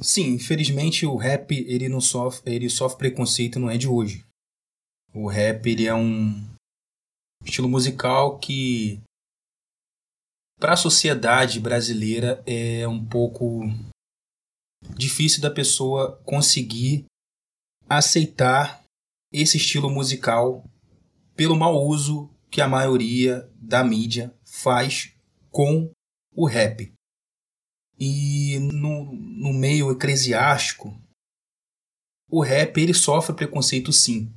[0.00, 4.26] Sim, infelizmente o rap ele não sofre, ele sofre preconceito não é de hoje.
[5.14, 6.32] O rap ele é um
[7.44, 9.00] estilo musical que
[10.58, 13.62] para a sociedade brasileira é um pouco
[14.96, 17.04] difícil da pessoa conseguir
[17.88, 18.81] aceitar
[19.32, 20.64] esse estilo musical
[21.34, 25.14] pelo mau uso que a maioria da mídia faz
[25.50, 25.90] com
[26.34, 26.92] o rap.
[27.98, 31.00] E no, no meio eclesiástico,
[32.28, 34.34] o rap ele sofre preconceito sim.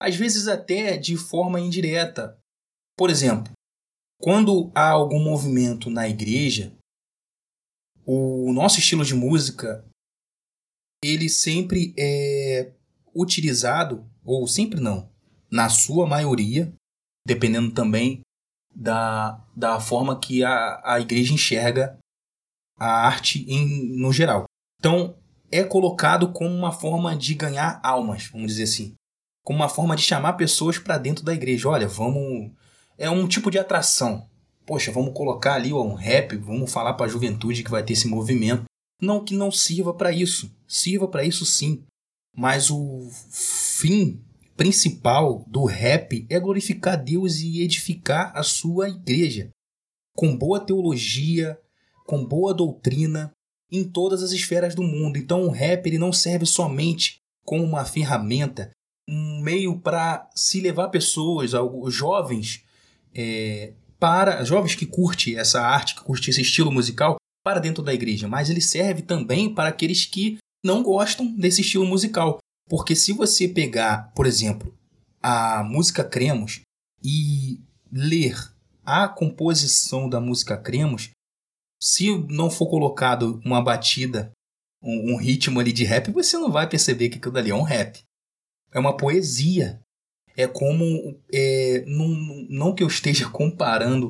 [0.00, 2.38] Às vezes até de forma indireta.
[2.96, 3.52] Por exemplo,
[4.20, 6.76] quando há algum movimento na igreja,
[8.04, 9.84] o nosso estilo de música
[11.02, 12.72] ele sempre é
[13.14, 15.08] utilizado, ou sempre não,
[15.50, 16.72] na sua maioria,
[17.26, 18.20] dependendo também
[18.74, 21.96] da, da forma que a, a igreja enxerga
[22.78, 24.44] a arte em, no geral.
[24.80, 25.16] Então,
[25.50, 28.94] é colocado como uma forma de ganhar almas, vamos dizer assim.
[29.44, 31.68] como uma forma de chamar pessoas para dentro da igreja.
[31.68, 32.50] Olha, vamos.
[32.98, 34.28] É um tipo de atração.
[34.66, 38.08] Poxa, vamos colocar ali um rap, vamos falar para a juventude que vai ter esse
[38.08, 38.64] movimento.
[39.00, 40.50] Não que não sirva para isso.
[40.66, 41.84] Sirva para isso sim.
[42.36, 44.20] Mas o fim
[44.56, 49.50] principal do rap é glorificar Deus e edificar a sua igreja.
[50.16, 51.58] Com boa teologia,
[52.06, 53.32] com boa doutrina,
[53.70, 55.16] em todas as esferas do mundo.
[55.16, 58.70] Então o rap ele não serve somente como uma ferramenta
[59.08, 61.52] um meio para se levar pessoas,
[61.88, 62.64] jovens,
[63.14, 67.92] é, para jovens que curtem essa arte, que curtem esse estilo musical, para dentro da
[67.92, 72.38] igreja, mas ele serve também para aqueles que não gostam desse estilo musical.
[72.68, 74.74] Porque se você pegar, por exemplo,
[75.22, 76.62] a música Cremos
[77.02, 77.60] e
[77.92, 78.34] ler
[78.84, 81.10] a composição da música Cremos,
[81.80, 84.32] se não for colocado uma batida,
[84.82, 87.62] um, um ritmo ali de rap, você não vai perceber que aquilo dali é um
[87.62, 88.00] rap.
[88.72, 89.80] É uma poesia.
[90.36, 90.84] É como.
[91.32, 92.08] É, não,
[92.48, 94.08] não que eu esteja comparando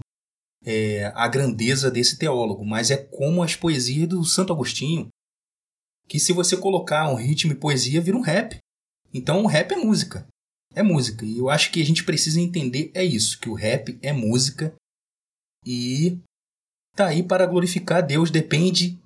[0.64, 5.08] é, a grandeza desse teólogo, mas é como as poesias do Santo Agostinho,
[6.08, 8.58] que se você colocar um ritmo e poesia, vira um rap.
[9.12, 10.26] Então o rap é música.
[10.74, 11.24] É música.
[11.24, 14.74] E eu acho que a gente precisa entender é isso, que o rap é música
[15.64, 16.18] e
[16.94, 18.98] tá aí para glorificar Deus, depende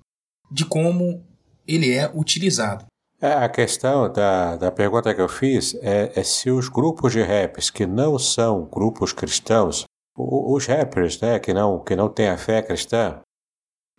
[0.51, 1.23] de como
[1.67, 2.85] ele é utilizado.
[3.21, 7.21] É, a questão da, da pergunta que eu fiz é, é, se os grupos de
[7.21, 9.83] raps que não são grupos cristãos,
[10.17, 13.19] os rappers né, que, não, que não têm a fé cristã,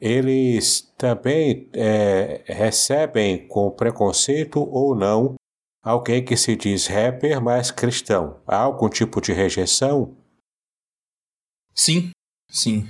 [0.00, 5.34] eles também é, recebem com preconceito ou não
[5.82, 8.40] alguém que se diz rapper, mas cristão.
[8.46, 10.16] Há algum tipo de rejeição?
[11.74, 12.10] Sim,
[12.50, 12.88] sim.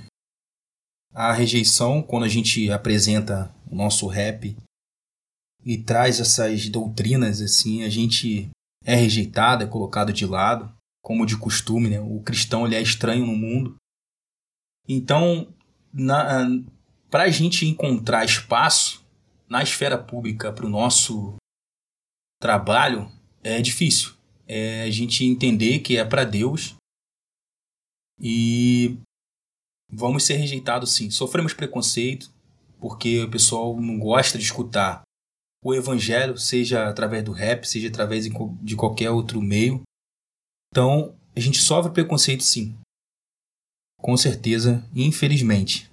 [1.13, 4.55] A rejeição quando a gente apresenta o nosso rap
[5.65, 8.49] e traz essas doutrinas assim, a gente
[8.85, 11.99] é rejeitado, é colocado de lado, como de costume, né?
[11.99, 13.75] O cristão ele é estranho no mundo.
[14.87, 15.53] Então,
[17.11, 19.05] para a gente encontrar espaço
[19.47, 21.35] na esfera pública para o nosso
[22.41, 23.11] trabalho,
[23.43, 24.13] é difícil.
[24.47, 26.75] É a gente entender que é para Deus
[28.19, 28.97] e
[29.91, 31.11] vamos ser rejeitados sim.
[31.11, 32.31] Sofremos preconceito
[32.79, 35.01] porque o pessoal não gosta de escutar
[35.63, 39.81] o evangelho, seja através do rap, seja através de qualquer outro meio.
[40.73, 42.75] Então, a gente sofre preconceito sim.
[43.99, 45.90] Com certeza, infelizmente.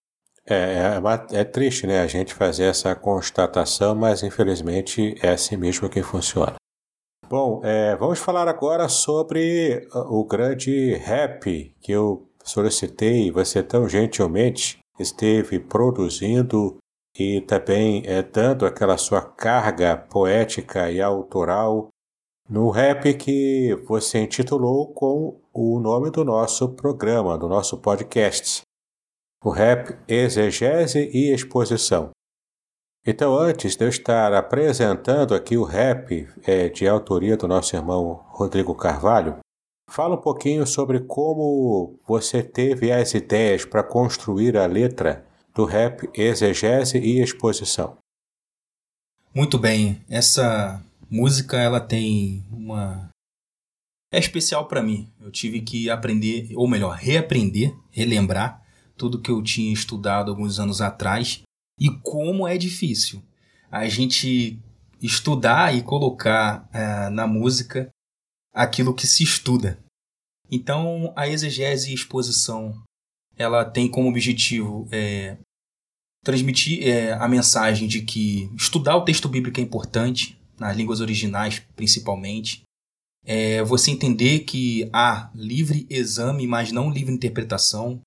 [0.51, 0.99] É,
[1.35, 6.03] é, é, triste, né, a gente fazer essa constatação, mas infelizmente é assim mesmo que
[6.03, 6.55] funciona.
[7.29, 14.79] Bom, é, vamos falar agora sobre o grande rap que eu solicitei você tão gentilmente
[14.99, 16.79] esteve produzindo
[17.17, 21.89] e também é, dando aquela sua carga poética e autoral
[22.49, 28.63] no rap que você intitulou com o nome do nosso programa, do nosso podcast,
[29.45, 32.11] o rap Exegese e Exposição.
[33.07, 38.25] Então, antes de eu estar apresentando aqui o rap é, de autoria do nosso irmão
[38.29, 39.39] Rodrigo Carvalho,
[39.89, 45.25] fala um pouquinho sobre como você teve as ideias para construir a letra
[45.55, 47.97] do rap Exegese e Exposição.
[49.35, 53.09] Muito bem, essa música ela tem uma
[54.13, 55.09] é especial para mim.
[55.21, 58.63] Eu tive que aprender, ou melhor, reaprender, relembrar
[58.99, 61.43] tudo que eu tinha estudado alguns anos atrás
[61.81, 63.23] e como é difícil
[63.71, 64.59] a gente
[65.01, 67.89] estudar e colocar uh, na música
[68.53, 69.79] aquilo que se estuda.
[70.51, 72.83] Então, a exegese e exposição
[73.37, 75.39] ela tem como objetivo é,
[76.25, 81.63] transmitir é, a mensagem de que estudar o texto bíblico é importante, nas línguas originais
[81.77, 82.63] principalmente.
[83.25, 88.01] É, você entender que há livre exame, mas não livre interpretação,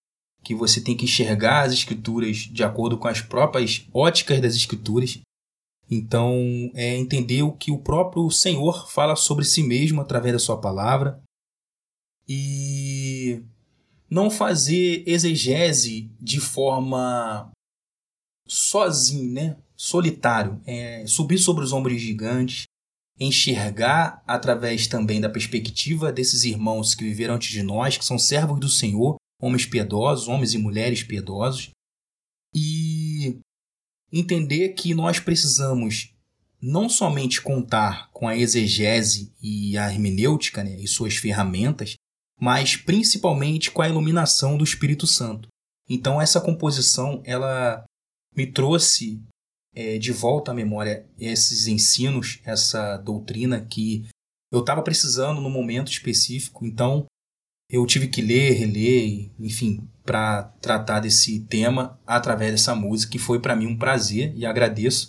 [0.44, 5.20] que você tem que enxergar as escrituras de acordo com as próprias óticas das escrituras.
[5.90, 10.60] Então, é entender o que o próprio Senhor fala sobre si mesmo através da sua
[10.60, 11.22] palavra.
[12.28, 13.44] E
[14.10, 17.52] não fazer exegese de forma
[18.48, 19.58] sozinho, né?
[19.82, 22.66] solitário, é, subir sobre os ombros gigantes,
[23.20, 28.60] enxergar através também da perspectiva desses irmãos que viveram antes de nós, que são servos
[28.60, 31.72] do Senhor, homens piedosos, homens e mulheres piedosos,
[32.56, 33.40] e
[34.12, 36.14] entender que nós precisamos
[36.62, 41.96] não somente contar com a exegese e a hermenêutica né, e suas ferramentas,
[42.40, 45.48] mas principalmente com a iluminação do Espírito Santo.
[45.90, 47.84] Então essa composição ela
[48.36, 49.22] me trouxe
[49.74, 54.06] é, de volta à memória esses ensinos, essa doutrina que
[54.52, 57.06] eu estava precisando no momento específico, então
[57.72, 63.40] eu tive que ler, reler, enfim, para tratar desse tema através dessa música, que foi
[63.40, 65.08] para mim um prazer e agradeço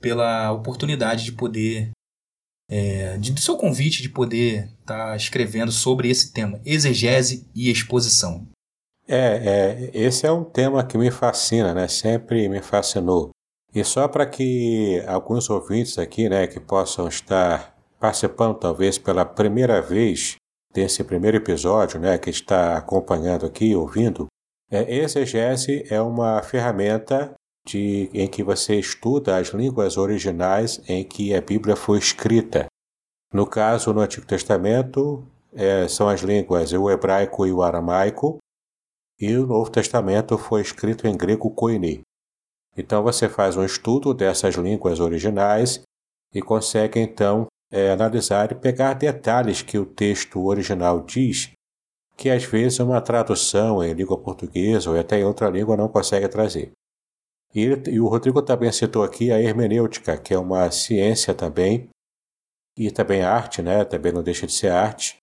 [0.00, 1.90] pela oportunidade de poder,
[2.70, 7.68] é, de, do seu convite de poder estar tá escrevendo sobre esse tema, exegese e
[7.68, 8.46] exposição.
[9.08, 11.88] É, é, esse é um tema que me fascina, né?
[11.88, 13.30] Sempre me fascinou.
[13.74, 19.80] E só para que alguns ouvintes aqui, né, que possam estar participando talvez pela primeira
[19.82, 20.36] vez
[20.78, 24.28] desse primeiro episódio, né, que está acompanhando aqui, ouvindo,
[24.70, 27.34] é, exegese é uma ferramenta
[27.66, 32.66] de, em que você estuda as línguas originais em que a Bíblia foi escrita.
[33.34, 38.38] No caso, no Antigo Testamento, é, são as línguas o hebraico e o aramaico,
[39.20, 42.02] e o Novo Testamento foi escrito em grego koine.
[42.76, 45.82] Então você faz um estudo dessas línguas originais
[46.32, 51.52] e consegue então é, analisar e pegar detalhes que o texto original diz,
[52.16, 56.28] que às vezes uma tradução em língua portuguesa ou até em outra língua não consegue
[56.28, 56.72] trazer.
[57.54, 61.88] E, e o Rodrigo também citou aqui a hermenêutica, que é uma ciência também,
[62.76, 63.84] e também arte, né?
[63.84, 65.18] também não deixa de ser arte,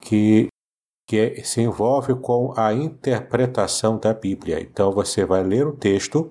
[0.00, 0.48] que,
[1.06, 4.60] que é, se envolve com a interpretação da Bíblia.
[4.60, 6.30] Então você vai ler o texto,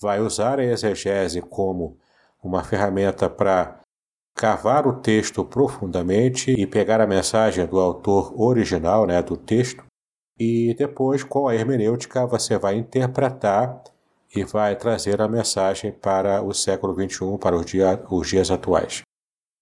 [0.00, 1.98] vai usar a exegese como
[2.42, 3.81] uma ferramenta para
[4.34, 9.84] cavar o texto profundamente e pegar a mensagem do autor original, né, do texto,
[10.38, 13.82] e depois, com a hermenêutica, você vai interpretar
[14.34, 19.02] e vai trazer a mensagem para o século XXI, para os, dia, os dias atuais.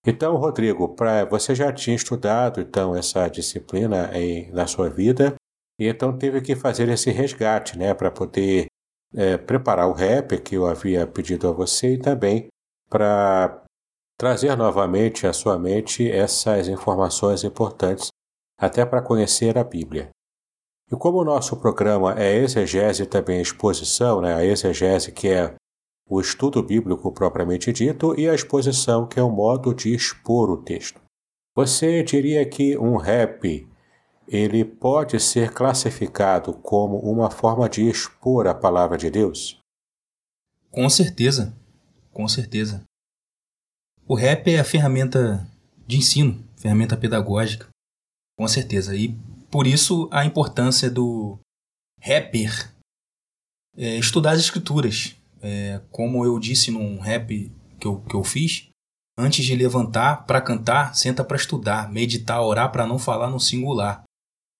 [0.06, 5.34] Então, Rodrigo, pra, você já tinha estudado então essa disciplina em, na sua vida
[5.78, 8.66] e então teve que fazer esse resgate, né, para poder
[9.14, 12.46] é, preparar o rap que eu havia pedido a você e também
[12.88, 13.62] para
[14.20, 18.08] trazer novamente à sua mente essas informações importantes
[18.60, 20.10] até para conhecer a Bíblia.
[20.92, 24.34] E como o nosso programa é exegese e também exposição, né?
[24.34, 25.54] a exegese que é
[26.06, 30.58] o estudo bíblico propriamente dito e a exposição que é o modo de expor o
[30.58, 31.00] texto.
[31.56, 33.66] Você diria que um rap
[34.28, 39.58] ele pode ser classificado como uma forma de expor a palavra de Deus?
[40.70, 41.56] Com certeza,
[42.12, 42.84] com certeza.
[44.10, 45.48] O rap é a ferramenta
[45.86, 47.68] de ensino, ferramenta pedagógica,
[48.36, 48.96] com certeza.
[48.96, 49.16] E
[49.48, 51.38] por isso a importância do
[52.02, 52.74] rapper
[53.76, 55.14] é estudar as escrituras.
[55.40, 58.66] É, como eu disse num rap que eu, que eu fiz,
[59.16, 64.02] antes de levantar para cantar, senta para estudar, meditar, orar para não falar no singular.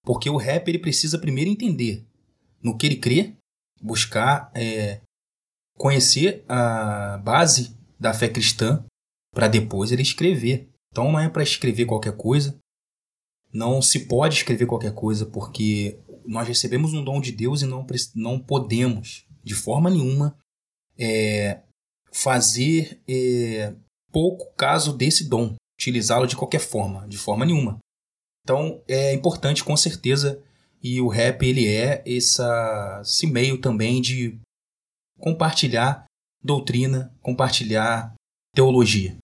[0.05, 2.05] Porque o rap ele precisa primeiro entender
[2.63, 3.35] no que ele crê,
[3.81, 5.01] buscar é,
[5.77, 8.81] conhecer a base da fé cristã
[9.33, 10.69] para depois ele escrever.
[10.91, 12.57] Então não é para escrever qualquer coisa.
[13.53, 17.85] Não se pode escrever qualquer coisa porque nós recebemos um dom de Deus e não,
[18.15, 20.37] não podemos, de forma nenhuma,
[20.97, 21.61] é,
[22.11, 23.73] fazer é,
[24.11, 27.79] pouco caso desse dom, utilizá-lo de qualquer forma, de forma nenhuma.
[28.43, 30.41] Então é importante com certeza
[30.81, 34.39] e o rap ele é essa, esse meio também de
[35.19, 36.05] compartilhar
[36.43, 38.13] doutrina, compartilhar
[38.53, 39.17] teologia.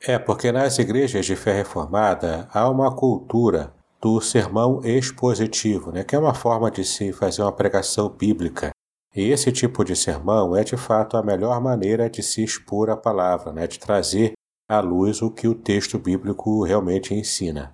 [0.00, 6.14] É, porque nas igrejas de fé reformada há uma cultura do sermão expositivo, né, que
[6.14, 8.70] é uma forma de se fazer uma pregação bíblica.
[9.14, 12.96] E esse tipo de sermão é de fato a melhor maneira de se expor a
[12.96, 14.32] palavra, né, de trazer
[14.68, 17.72] à luz o que o texto bíblico realmente ensina.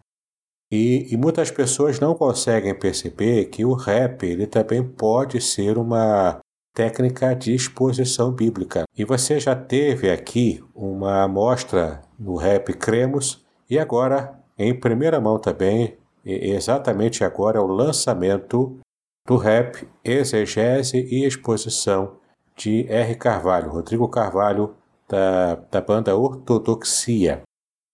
[0.71, 6.41] E, e, muitas pessoas não conseguem perceber que o rap ele também pode ser uma
[6.75, 8.85] técnica de exposição bíblica.
[8.97, 15.39] E você já teve aqui uma amostra no rap Cremos e agora, em primeira mão
[15.39, 18.79] também, exatamente agora, é o lançamento
[19.27, 22.17] do rap Exegese e Exposição
[22.57, 23.15] de R.
[23.15, 24.75] Carvalho, Rodrigo Carvalho,
[25.09, 27.43] da, da banda Ortodoxia.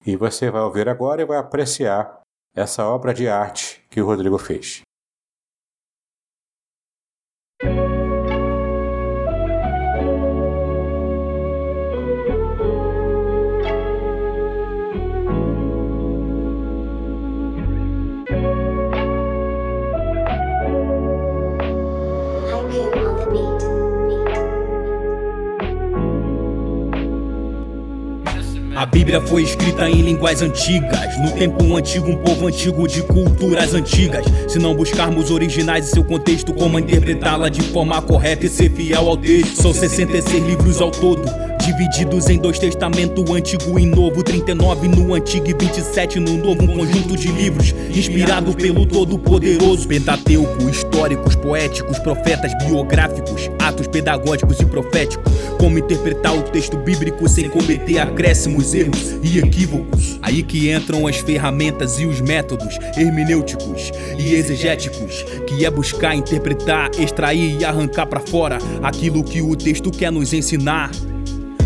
[0.06, 2.20] E você vai ouvir agora e vai apreciar
[2.54, 4.82] essa obra de arte que o Rodrigo fez.
[28.98, 34.26] Bíblia foi escrita em línguas antigas, no tempo antigo, um povo antigo de culturas antigas.
[34.48, 39.08] Se não buscarmos originais e seu contexto, como interpretá-la de forma correta e ser fiel
[39.08, 39.62] ao texto.
[39.62, 45.50] São 66 livros ao todo Divididos em dois testamentos, antigo e novo 39 no antigo
[45.50, 52.52] e 27 no novo Um conjunto de livros inspirado pelo Todo-Poderoso Pentateuco, históricos, poéticos, profetas,
[52.64, 59.38] biográficos Atos pedagógicos e proféticos Como interpretar o texto bíblico sem cometer acréscimos, erros e
[59.38, 60.18] equívocos.
[60.22, 66.90] Aí que entram as ferramentas e os métodos hermenêuticos e exegéticos Que é buscar, interpretar,
[66.98, 70.90] extrair e arrancar para fora Aquilo que o texto quer nos ensinar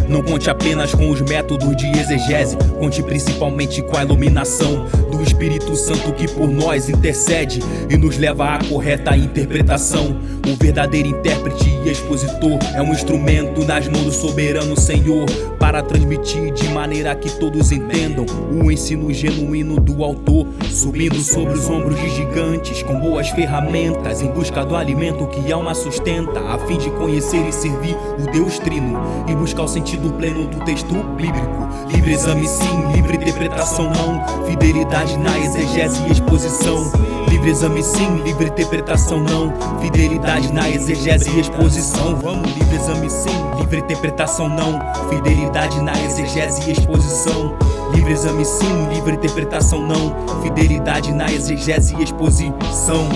[0.09, 5.75] não conte apenas com os métodos de exegese, conte principalmente com a iluminação do Espírito
[5.77, 10.17] Santo que por nós intercede e nos leva à correta interpretação.
[10.47, 15.27] O verdadeiro intérprete e expositor é um instrumento nas mãos do soberano Senhor
[15.59, 21.69] para transmitir de maneira que todos entendam o ensino genuíno do autor, subindo sobre os
[21.69, 26.59] ombros de gigantes com boas ferramentas em busca do alimento que a alma sustenta, a
[26.67, 30.95] fim de conhecer e servir o Deus Trino e buscar o sentido pleno do texto
[31.17, 31.69] bíblico.
[31.89, 36.91] Livre exame sim, livre interpretação não, fidelidade na exegese e exposição.
[37.29, 42.17] Livre exame sim, livre interpretação não, fidelidade na exegese e exposição.
[42.17, 44.79] Vamos, livre exame sim, livre interpretação não,
[45.09, 47.57] fidelidade na exegese e exposição.
[47.95, 53.09] Livre exame sim, livre interpretação não, fidelidade na exegese e exposição.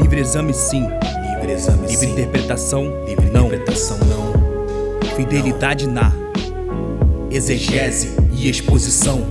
[0.00, 0.86] Livre exame sim,
[1.34, 2.12] livre exame livre sim.
[2.12, 3.46] interpretação, livre não.
[3.46, 4.25] interpretação não.
[5.16, 6.12] Fidelidade na
[7.30, 9.26] exegese e exposição.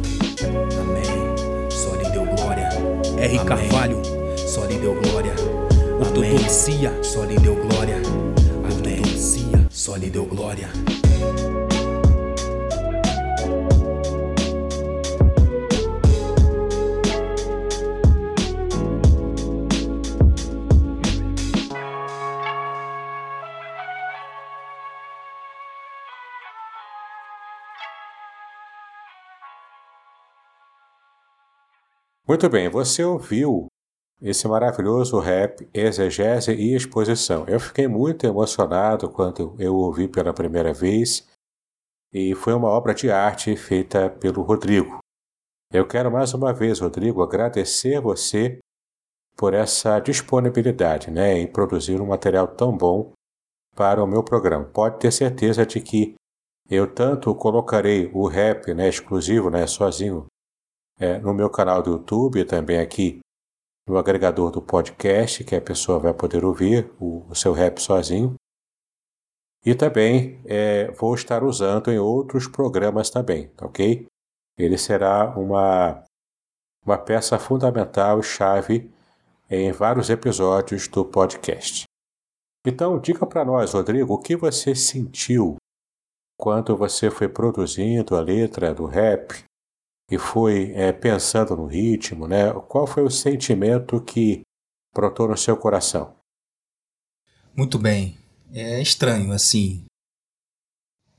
[0.79, 1.69] Amém.
[1.69, 2.69] Só lhe deu glória.
[3.17, 3.37] R.
[3.37, 3.45] Amém.
[3.45, 4.01] Carvalho,
[4.37, 5.33] só lhe deu glória.
[5.99, 7.97] Ortodoxia, só lhe deu glória.
[8.63, 10.69] Ortodoxia, só lhe deu glória.
[32.27, 33.67] Muito bem, você ouviu
[34.19, 37.45] esse maravilhoso rap, exegese e exposição.
[37.47, 41.27] Eu fiquei muito emocionado quando eu ouvi pela primeira vez
[42.11, 44.97] e foi uma obra de arte feita pelo Rodrigo.
[45.71, 48.57] Eu quero mais uma vez, Rodrigo, agradecer você
[49.37, 53.11] por essa disponibilidade né, em produzir um material tão bom
[53.75, 54.65] para o meu programa.
[54.65, 56.15] Pode ter certeza de que
[56.67, 60.25] eu tanto colocarei o rap né, exclusivo, né, sozinho,
[60.99, 63.19] é, no meu canal do YouTube e também aqui
[63.87, 68.35] no agregador do podcast, que a pessoa vai poder ouvir o, o seu rap sozinho.
[69.63, 74.05] E também é, vou estar usando em outros programas também, tá ok?
[74.57, 76.03] Ele será uma,
[76.85, 78.91] uma peça fundamental chave
[79.49, 81.83] em vários episódios do podcast.
[82.65, 85.57] Então, diga para nós, Rodrigo, o que você sentiu
[86.39, 89.43] quando você foi produzindo a letra do rap
[90.09, 92.53] e foi é, pensando no ritmo, né?
[92.67, 94.41] Qual foi o sentimento que
[94.93, 96.15] brotou no seu coração?
[97.55, 98.17] Muito bem.
[98.53, 99.85] É estranho, assim.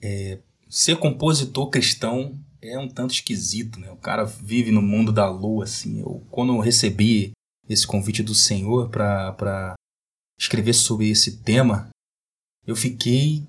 [0.01, 3.91] É, ser compositor cristão é um tanto esquisito, né?
[3.91, 6.01] O cara vive no mundo da lua, assim.
[6.01, 7.33] Eu, quando eu recebi
[7.69, 9.75] esse convite do Senhor para
[10.39, 11.89] escrever sobre esse tema,
[12.67, 13.47] eu fiquei.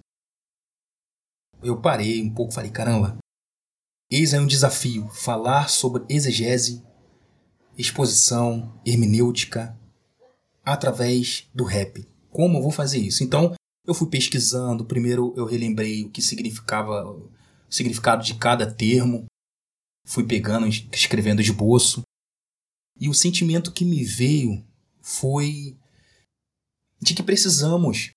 [1.62, 3.18] Eu parei um pouco, falei, caramba,
[4.10, 6.84] Eis aí um desafio: falar sobre exegese,
[7.78, 9.78] exposição, hermenêutica
[10.64, 12.08] através do rap.
[12.30, 13.24] Como eu vou fazer isso?
[13.24, 13.54] Então,
[13.86, 14.86] eu fui pesquisando.
[14.86, 17.32] Primeiro, eu relembrei o que significava, o
[17.70, 19.26] significado de cada termo.
[20.06, 22.02] Fui pegando, escrevendo esboço.
[23.00, 24.66] E o sentimento que me veio
[25.02, 25.78] foi
[27.02, 28.12] de que precisamos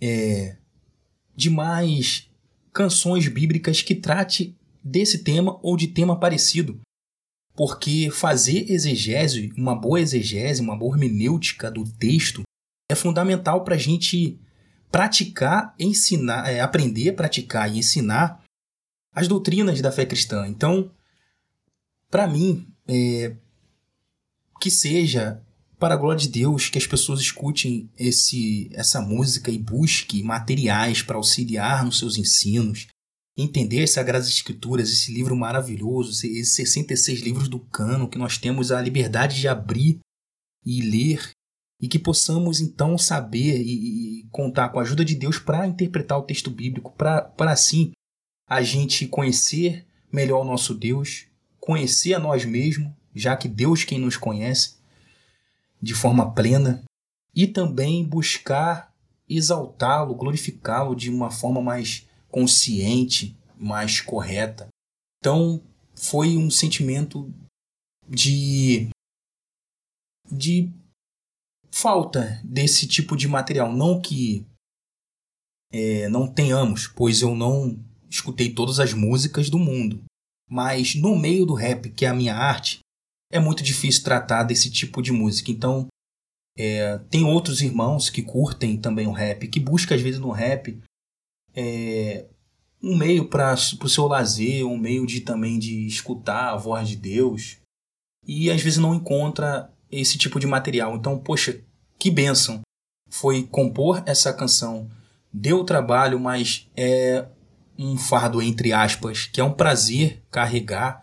[0.00, 0.58] é,
[1.34, 2.30] de mais
[2.72, 6.80] canções bíblicas que trate desse tema ou de tema parecido.
[7.54, 12.42] Porque fazer exegese, uma boa exegese, uma boa hermenêutica do texto,
[12.90, 14.38] é fundamental para a gente
[14.90, 18.42] praticar, ensinar, é, aprender, praticar e ensinar
[19.14, 20.46] as doutrinas da fé cristã.
[20.46, 20.90] Então,
[22.10, 23.36] para mim, é,
[24.60, 25.42] que seja
[25.78, 31.02] para a glória de Deus que as pessoas escutem esse, essa música e busquem materiais
[31.02, 32.86] para auxiliar nos seus ensinos,
[33.36, 38.70] entender as Sagradas Escrituras, esse livro maravilhoso, esses 66 livros do cano, que nós temos
[38.72, 40.00] a liberdade de abrir
[40.64, 41.30] e ler,
[41.80, 46.18] e que possamos então saber e, e contar com a ajuda de Deus para interpretar
[46.18, 47.92] o texto bíblico, para assim
[48.46, 51.26] a gente conhecer melhor o nosso Deus,
[51.58, 54.76] conhecer a nós mesmos, já que Deus quem nos conhece
[55.80, 56.84] de forma plena,
[57.34, 58.92] e também buscar
[59.28, 64.68] exaltá-lo, glorificá-lo de uma forma mais consciente, mais correta.
[65.18, 65.62] Então,
[65.94, 67.32] foi um sentimento
[68.08, 68.88] de
[70.30, 70.70] de
[71.72, 74.46] falta desse tipo de material, não que
[75.72, 77.78] é, não tenhamos, pois eu não
[78.08, 80.02] escutei todas as músicas do mundo,
[80.48, 82.80] mas no meio do rap, que é a minha arte,
[83.32, 85.50] é muito difícil tratar desse tipo de música.
[85.50, 85.86] Então,
[86.58, 90.80] é, tem outros irmãos que curtem também o rap, que buscam às vezes no rap
[91.60, 92.26] é,
[92.82, 96.96] um meio para o seu lazer, um meio de também de escutar a voz de
[96.96, 97.58] Deus
[98.26, 100.96] e às vezes não encontra esse tipo de material.
[100.96, 101.62] Então, poxa,
[101.98, 102.60] que bênção
[103.10, 104.88] foi compor essa canção.
[105.32, 107.28] Deu trabalho, mas é
[107.78, 111.00] um fardo entre aspas, que é um prazer carregar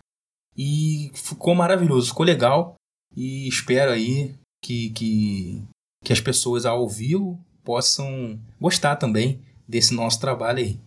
[0.56, 2.74] e ficou maravilhoso, ficou legal
[3.16, 5.64] e espero aí que, que,
[6.04, 10.80] que as pessoas ao ouvi-lo possam gostar também desse nosso trabalho aí.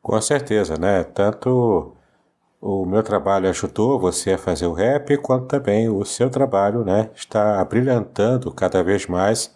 [0.00, 1.04] Com certeza, né?
[1.04, 1.94] Tanto
[2.60, 7.10] o meu trabalho ajudou você a fazer o rap, quanto também o seu trabalho, né,
[7.12, 9.52] está brilhantando cada vez mais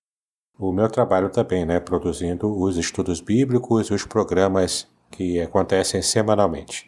[0.58, 6.86] o meu trabalho também, né, produzindo os estudos bíblicos e os programas que acontecem semanalmente.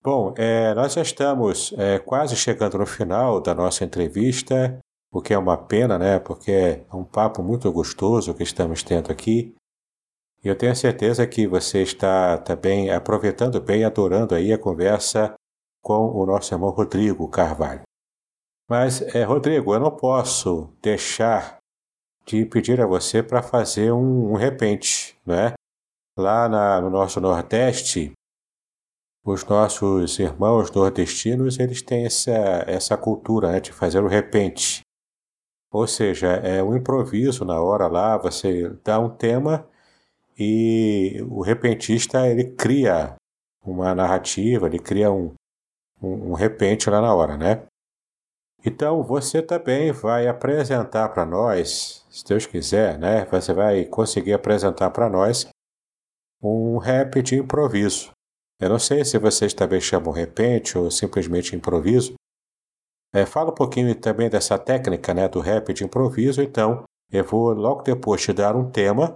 [0.00, 4.78] Bom, é, nós já estamos é, quase chegando no final da nossa entrevista,
[5.12, 6.20] o que é uma pena, né?
[6.20, 9.52] Porque é um papo muito gostoso que estamos tendo aqui.
[10.44, 15.34] E eu tenho certeza que você está também aproveitando bem, adorando aí a conversa
[15.82, 17.82] com o nosso irmão Rodrigo Carvalho.
[18.68, 21.58] Mas, é, Rodrigo, eu não posso deixar
[22.24, 25.54] de pedir a você para fazer um, um repente, né?
[26.18, 28.12] Lá na, no nosso Nordeste,
[29.24, 32.30] os nossos irmãos nordestinos, eles têm essa,
[32.66, 34.82] essa cultura né, de fazer o repente.
[35.72, 39.68] Ou seja, é um improviso na hora lá, você dá um tema
[40.38, 43.16] e o repentista ele cria
[43.64, 45.34] uma narrativa, ele cria um,
[46.00, 47.66] um, um repente lá na hora, né?
[48.64, 53.24] Então você também vai apresentar para nós, se Deus quiser, né?
[53.26, 55.48] Você vai conseguir apresentar para nós
[56.42, 58.10] um rap de improviso.
[58.60, 62.14] Eu não sei se vocês também chamam repente ou simplesmente improviso.
[63.14, 67.52] É, fala um pouquinho também dessa técnica né, do rap de improviso, então eu vou
[67.52, 69.14] logo depois te dar um tema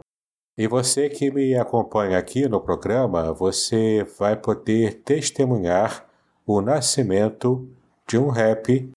[0.60, 6.06] e você que me acompanha aqui no programa, você vai poder testemunhar
[6.46, 7.66] o nascimento
[8.06, 8.90] de um rap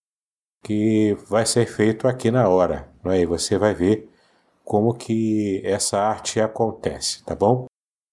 [0.62, 3.22] que vai ser feito aqui na hora, não é?
[3.22, 4.10] E você vai ver
[4.66, 7.68] como que essa arte acontece, tá bom?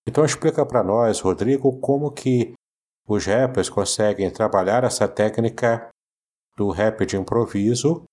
[0.07, 2.53] Então explica para nós, Rodrigo, como que
[3.09, 5.88] os rappers conseguem trabalhar essa técnica
[6.57, 8.05] do rap de improviso.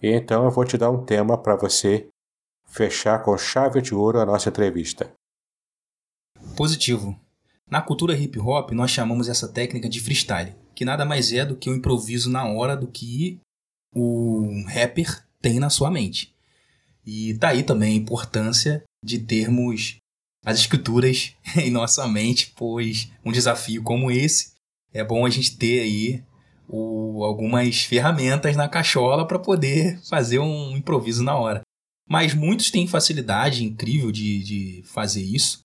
[0.00, 2.08] E então eu vou te dar um tema para você
[2.74, 5.12] fechar com chave de ouro a nossa entrevista.
[6.56, 7.18] Positivo.
[7.70, 11.56] Na cultura hip hop, nós chamamos essa técnica de freestyle, que nada mais é do
[11.56, 13.40] que o improviso na hora do que
[13.94, 16.34] o rapper tem na sua mente.
[17.06, 19.96] E tá aí também a importância de termos
[20.44, 24.52] as escrituras em nossa mente, pois um desafio como esse
[24.92, 26.24] é bom a gente ter aí
[26.68, 31.63] o, algumas ferramentas na cachola para poder fazer um improviso na hora.
[32.08, 35.60] Mas muitos têm facilidade incrível de, de fazer isso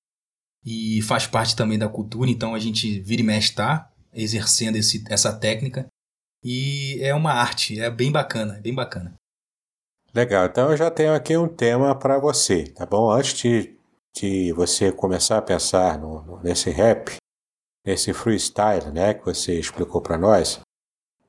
[0.65, 5.03] e faz parte também da cultura, então a gente vira e mexe tá exercendo esse,
[5.09, 5.87] essa técnica
[6.43, 9.13] e é uma arte, é bem bacana, é bem bacana.
[10.13, 13.11] Legal, então eu já tenho aqui um tema para você, tá bom?
[13.11, 13.79] Antes de
[14.15, 17.15] de você começar a pensar no, no, nesse rap,
[17.85, 20.59] nesse freestyle, né, que você explicou para nós,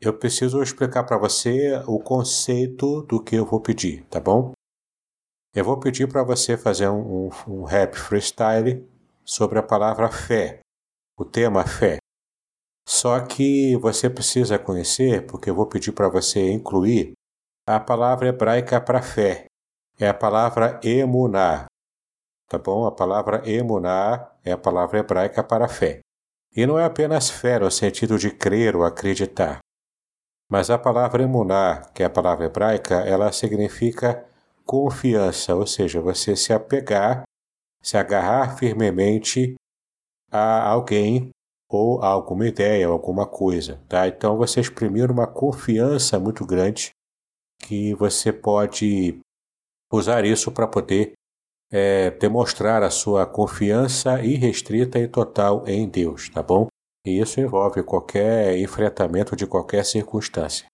[0.00, 4.52] eu preciso explicar para você o conceito do que eu vou pedir, tá bom?
[5.52, 8.88] Eu vou pedir para você fazer um, um, rap freestyle
[9.24, 10.60] sobre a palavra fé,
[11.18, 11.98] o tema fé.
[12.86, 17.14] Só que você precisa conhecer, porque eu vou pedir para você incluir
[17.66, 19.46] a palavra hebraica para fé.
[19.98, 21.66] É a palavra emuná,
[22.48, 22.86] tá bom?
[22.86, 26.00] A palavra emuná é a palavra hebraica para fé.
[26.54, 29.58] E não é apenas fé no sentido de crer ou acreditar.
[30.48, 34.29] Mas a palavra emuná, que é a palavra hebraica, ela significa
[34.70, 37.24] confiança, ou seja, você se apegar,
[37.82, 39.56] se agarrar firmemente
[40.30, 41.30] a alguém
[41.68, 44.06] ou a alguma ideia, alguma coisa, tá?
[44.06, 46.90] Então você exprimir uma confiança muito grande
[47.66, 49.18] que você pode
[49.92, 51.14] usar isso para poder
[51.72, 56.68] é, demonstrar a sua confiança irrestrita e total em Deus, tá bom?
[57.04, 60.64] E isso envolve qualquer enfrentamento de qualquer circunstância.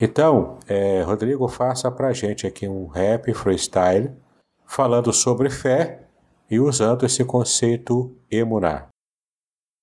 [0.00, 4.12] Então, é, Rodrigo, faça pra gente aqui um rap freestyle
[4.66, 6.06] falando sobre fé
[6.50, 8.88] e usando esse conceito emunar.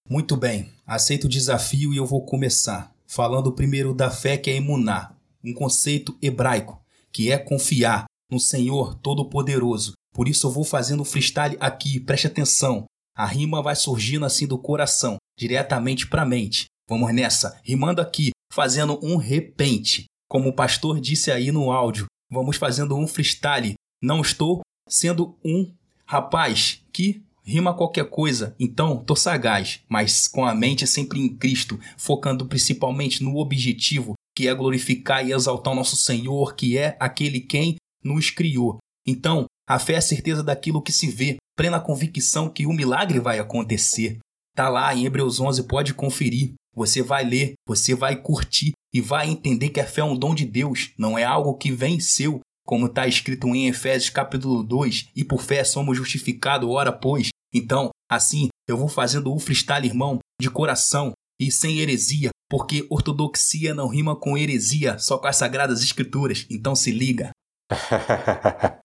[0.07, 4.55] Muito bem, aceito o desafio e eu vou começar falando primeiro da fé que é
[4.55, 9.93] emunar, um conceito hebraico que é confiar no Senhor Todo-Poderoso.
[10.13, 12.85] Por isso eu vou fazendo freestyle aqui, preste atenção.
[13.15, 16.65] A rima vai surgindo assim do coração, diretamente para a mente.
[16.89, 20.05] Vamos nessa, rimando aqui, fazendo um repente.
[20.29, 23.73] Como o pastor disse aí no áudio, vamos fazendo um freestyle.
[24.01, 25.73] Não estou sendo um
[26.05, 31.79] rapaz que rima qualquer coisa, então tô sagaz, mas com a mente sempre em Cristo,
[31.97, 37.39] focando principalmente no objetivo que é glorificar e exaltar o nosso Senhor, que é aquele
[37.39, 38.77] quem nos criou.
[39.05, 43.19] Então, a fé é a certeza daquilo que se vê, plena convicção que o milagre
[43.19, 44.19] vai acontecer.
[44.55, 46.53] Tá lá em Hebreus 11, pode conferir.
[46.75, 50.33] Você vai ler, você vai curtir e vai entender que a fé é um dom
[50.33, 55.09] de Deus, não é algo que vem seu, como está escrito em Efésios capítulo 2,
[55.15, 57.29] e por fé somos justificados, ora pois.
[57.53, 63.73] Então, assim, eu vou fazendo o freestyle, irmão, de coração e sem heresia, porque ortodoxia
[63.73, 66.47] não rima com heresia, só com as sagradas escrituras.
[66.49, 67.31] Então se liga.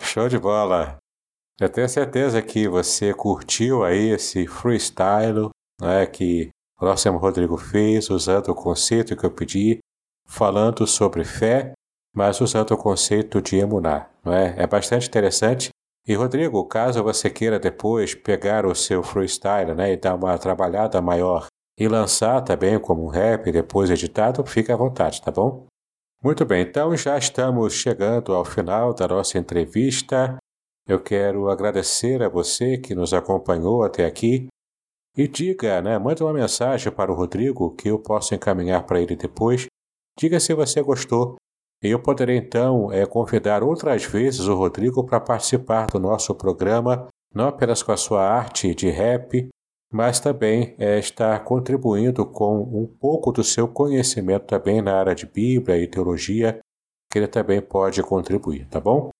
[0.00, 0.98] Show de bola!
[1.60, 5.50] Eu tenho certeza que você curtiu aí esse freestyle
[5.80, 6.48] né, que
[6.80, 9.78] o nosso irmão Rodrigo fez, usando o conceito que eu pedi,
[10.26, 11.72] falando sobre fé,
[12.14, 14.10] mas usando o conceito de emunar.
[14.24, 14.54] Não é?
[14.56, 15.68] é bastante interessante.
[16.06, 21.00] E Rodrigo, caso você queira depois pegar o seu freestyle né, e dar uma trabalhada
[21.02, 21.46] maior
[21.78, 25.66] e lançar também como um rap depois editado, fique à vontade, tá bom?
[26.22, 30.36] Muito bem, então já estamos chegando ao final da nossa entrevista.
[30.86, 34.48] Eu quero agradecer a você que nos acompanhou até aqui
[35.16, 39.16] e diga, né, manda uma mensagem para o Rodrigo que eu posso encaminhar para ele
[39.16, 39.66] depois.
[40.18, 41.36] Diga se você gostou
[41.82, 47.08] e eu poderei então é, convidar outras vezes o Rodrigo para participar do nosso programa,
[47.34, 49.48] não apenas com a sua arte de rap,
[49.92, 55.26] mas também é, estar contribuindo com um pouco do seu conhecimento também na área de
[55.26, 56.60] Bíblia e teologia,
[57.10, 59.10] que ele também pode contribuir, tá bom?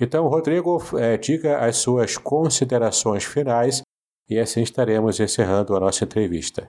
[0.00, 3.82] Então, Rodrigo, é, diga as suas considerações finais
[4.28, 6.66] e assim estaremos encerrando a nossa entrevista.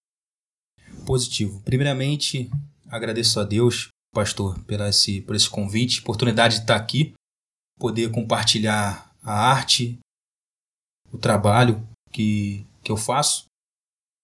[1.05, 1.61] Positivo.
[1.61, 2.49] Primeiramente,
[2.87, 7.13] agradeço a Deus, pastor, por esse, por esse convite, oportunidade de estar aqui,
[7.79, 9.99] poder compartilhar a arte,
[11.11, 13.45] o trabalho que que eu faço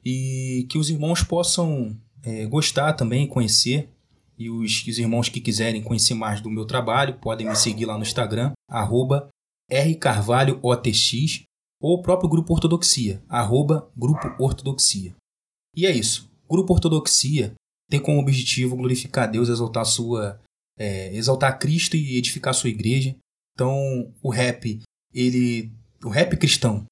[0.05, 3.89] e que os irmãos possam é, gostar também, conhecer.
[4.37, 7.95] E os, os, irmãos que quiserem conhecer mais do meu trabalho podem me seguir lá
[7.97, 8.53] no Instagram,
[9.69, 11.43] rcarvalhootx,
[11.81, 15.15] ou o próprio Grupo Ortodoxia, arroba Grupo Ortodoxia.
[15.75, 16.29] E é isso.
[16.47, 17.53] Grupo Ortodoxia
[17.89, 20.39] tem como objetivo glorificar Deus, exaltar sua,
[20.77, 23.15] é, exaltar Cristo e edificar sua igreja.
[23.53, 24.79] Então, o rap,
[25.13, 25.71] ele,
[26.03, 26.85] o rap cristão,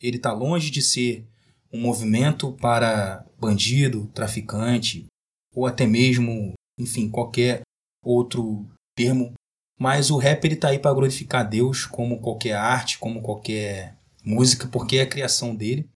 [0.00, 1.24] ele está longe de ser
[1.72, 5.06] um movimento para bandido, traficante
[5.54, 7.62] ou até mesmo, enfim, qualquer
[8.04, 8.66] outro
[8.96, 9.32] termo.
[9.78, 14.68] Mas o rap ele tá aí para glorificar Deus, como qualquer arte, como qualquer música,
[14.68, 15.88] porque é a criação dele.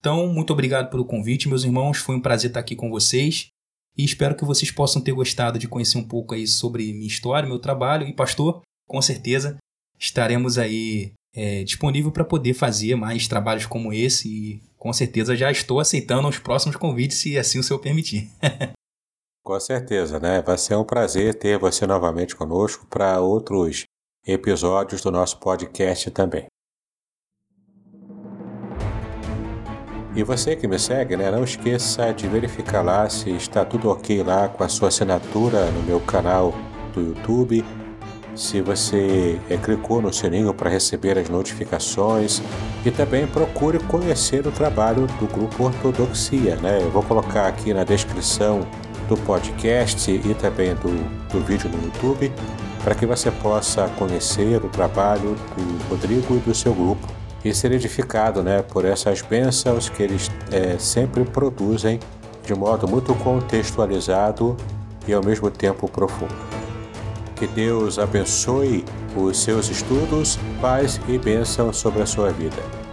[0.00, 1.98] Então, muito obrigado pelo convite, meus irmãos.
[1.98, 3.48] Foi um prazer estar aqui com vocês.
[3.96, 7.48] E espero que vocês possam ter gostado de conhecer um pouco aí sobre minha história,
[7.48, 8.06] meu trabalho.
[8.06, 9.56] E, pastor, com certeza
[9.98, 15.50] estaremos aí é, disponível para poder fazer mais trabalhos como esse e com certeza já
[15.50, 18.30] estou aceitando os próximos convites, se assim o senhor permitir.
[19.44, 20.40] com certeza, né?
[20.40, 23.84] Vai ser um prazer ter você novamente conosco para outros
[24.24, 26.46] episódios do nosso podcast também.
[30.18, 34.20] E você que me segue, né, não esqueça de verificar lá se está tudo ok
[34.24, 36.52] lá com a sua assinatura no meu canal
[36.92, 37.64] do YouTube
[38.34, 42.42] se você é, clicou no sininho para receber as notificações
[42.84, 46.56] e também procure conhecer o trabalho do Grupo Ortodoxia.
[46.56, 46.80] Né?
[46.82, 48.66] Eu vou colocar aqui na descrição
[49.08, 50.90] do podcast e também do,
[51.28, 52.32] do vídeo no YouTube
[52.82, 57.72] para que você possa conhecer o trabalho do Rodrigo e do seu grupo e ser
[57.72, 62.00] edificado né, por essas bênçãos que eles é, sempre produzem
[62.44, 64.56] de modo muito contextualizado
[65.06, 66.34] e ao mesmo tempo profundo.
[67.36, 68.84] Que Deus abençoe
[69.16, 72.87] os seus estudos, paz e bênção sobre a sua vida.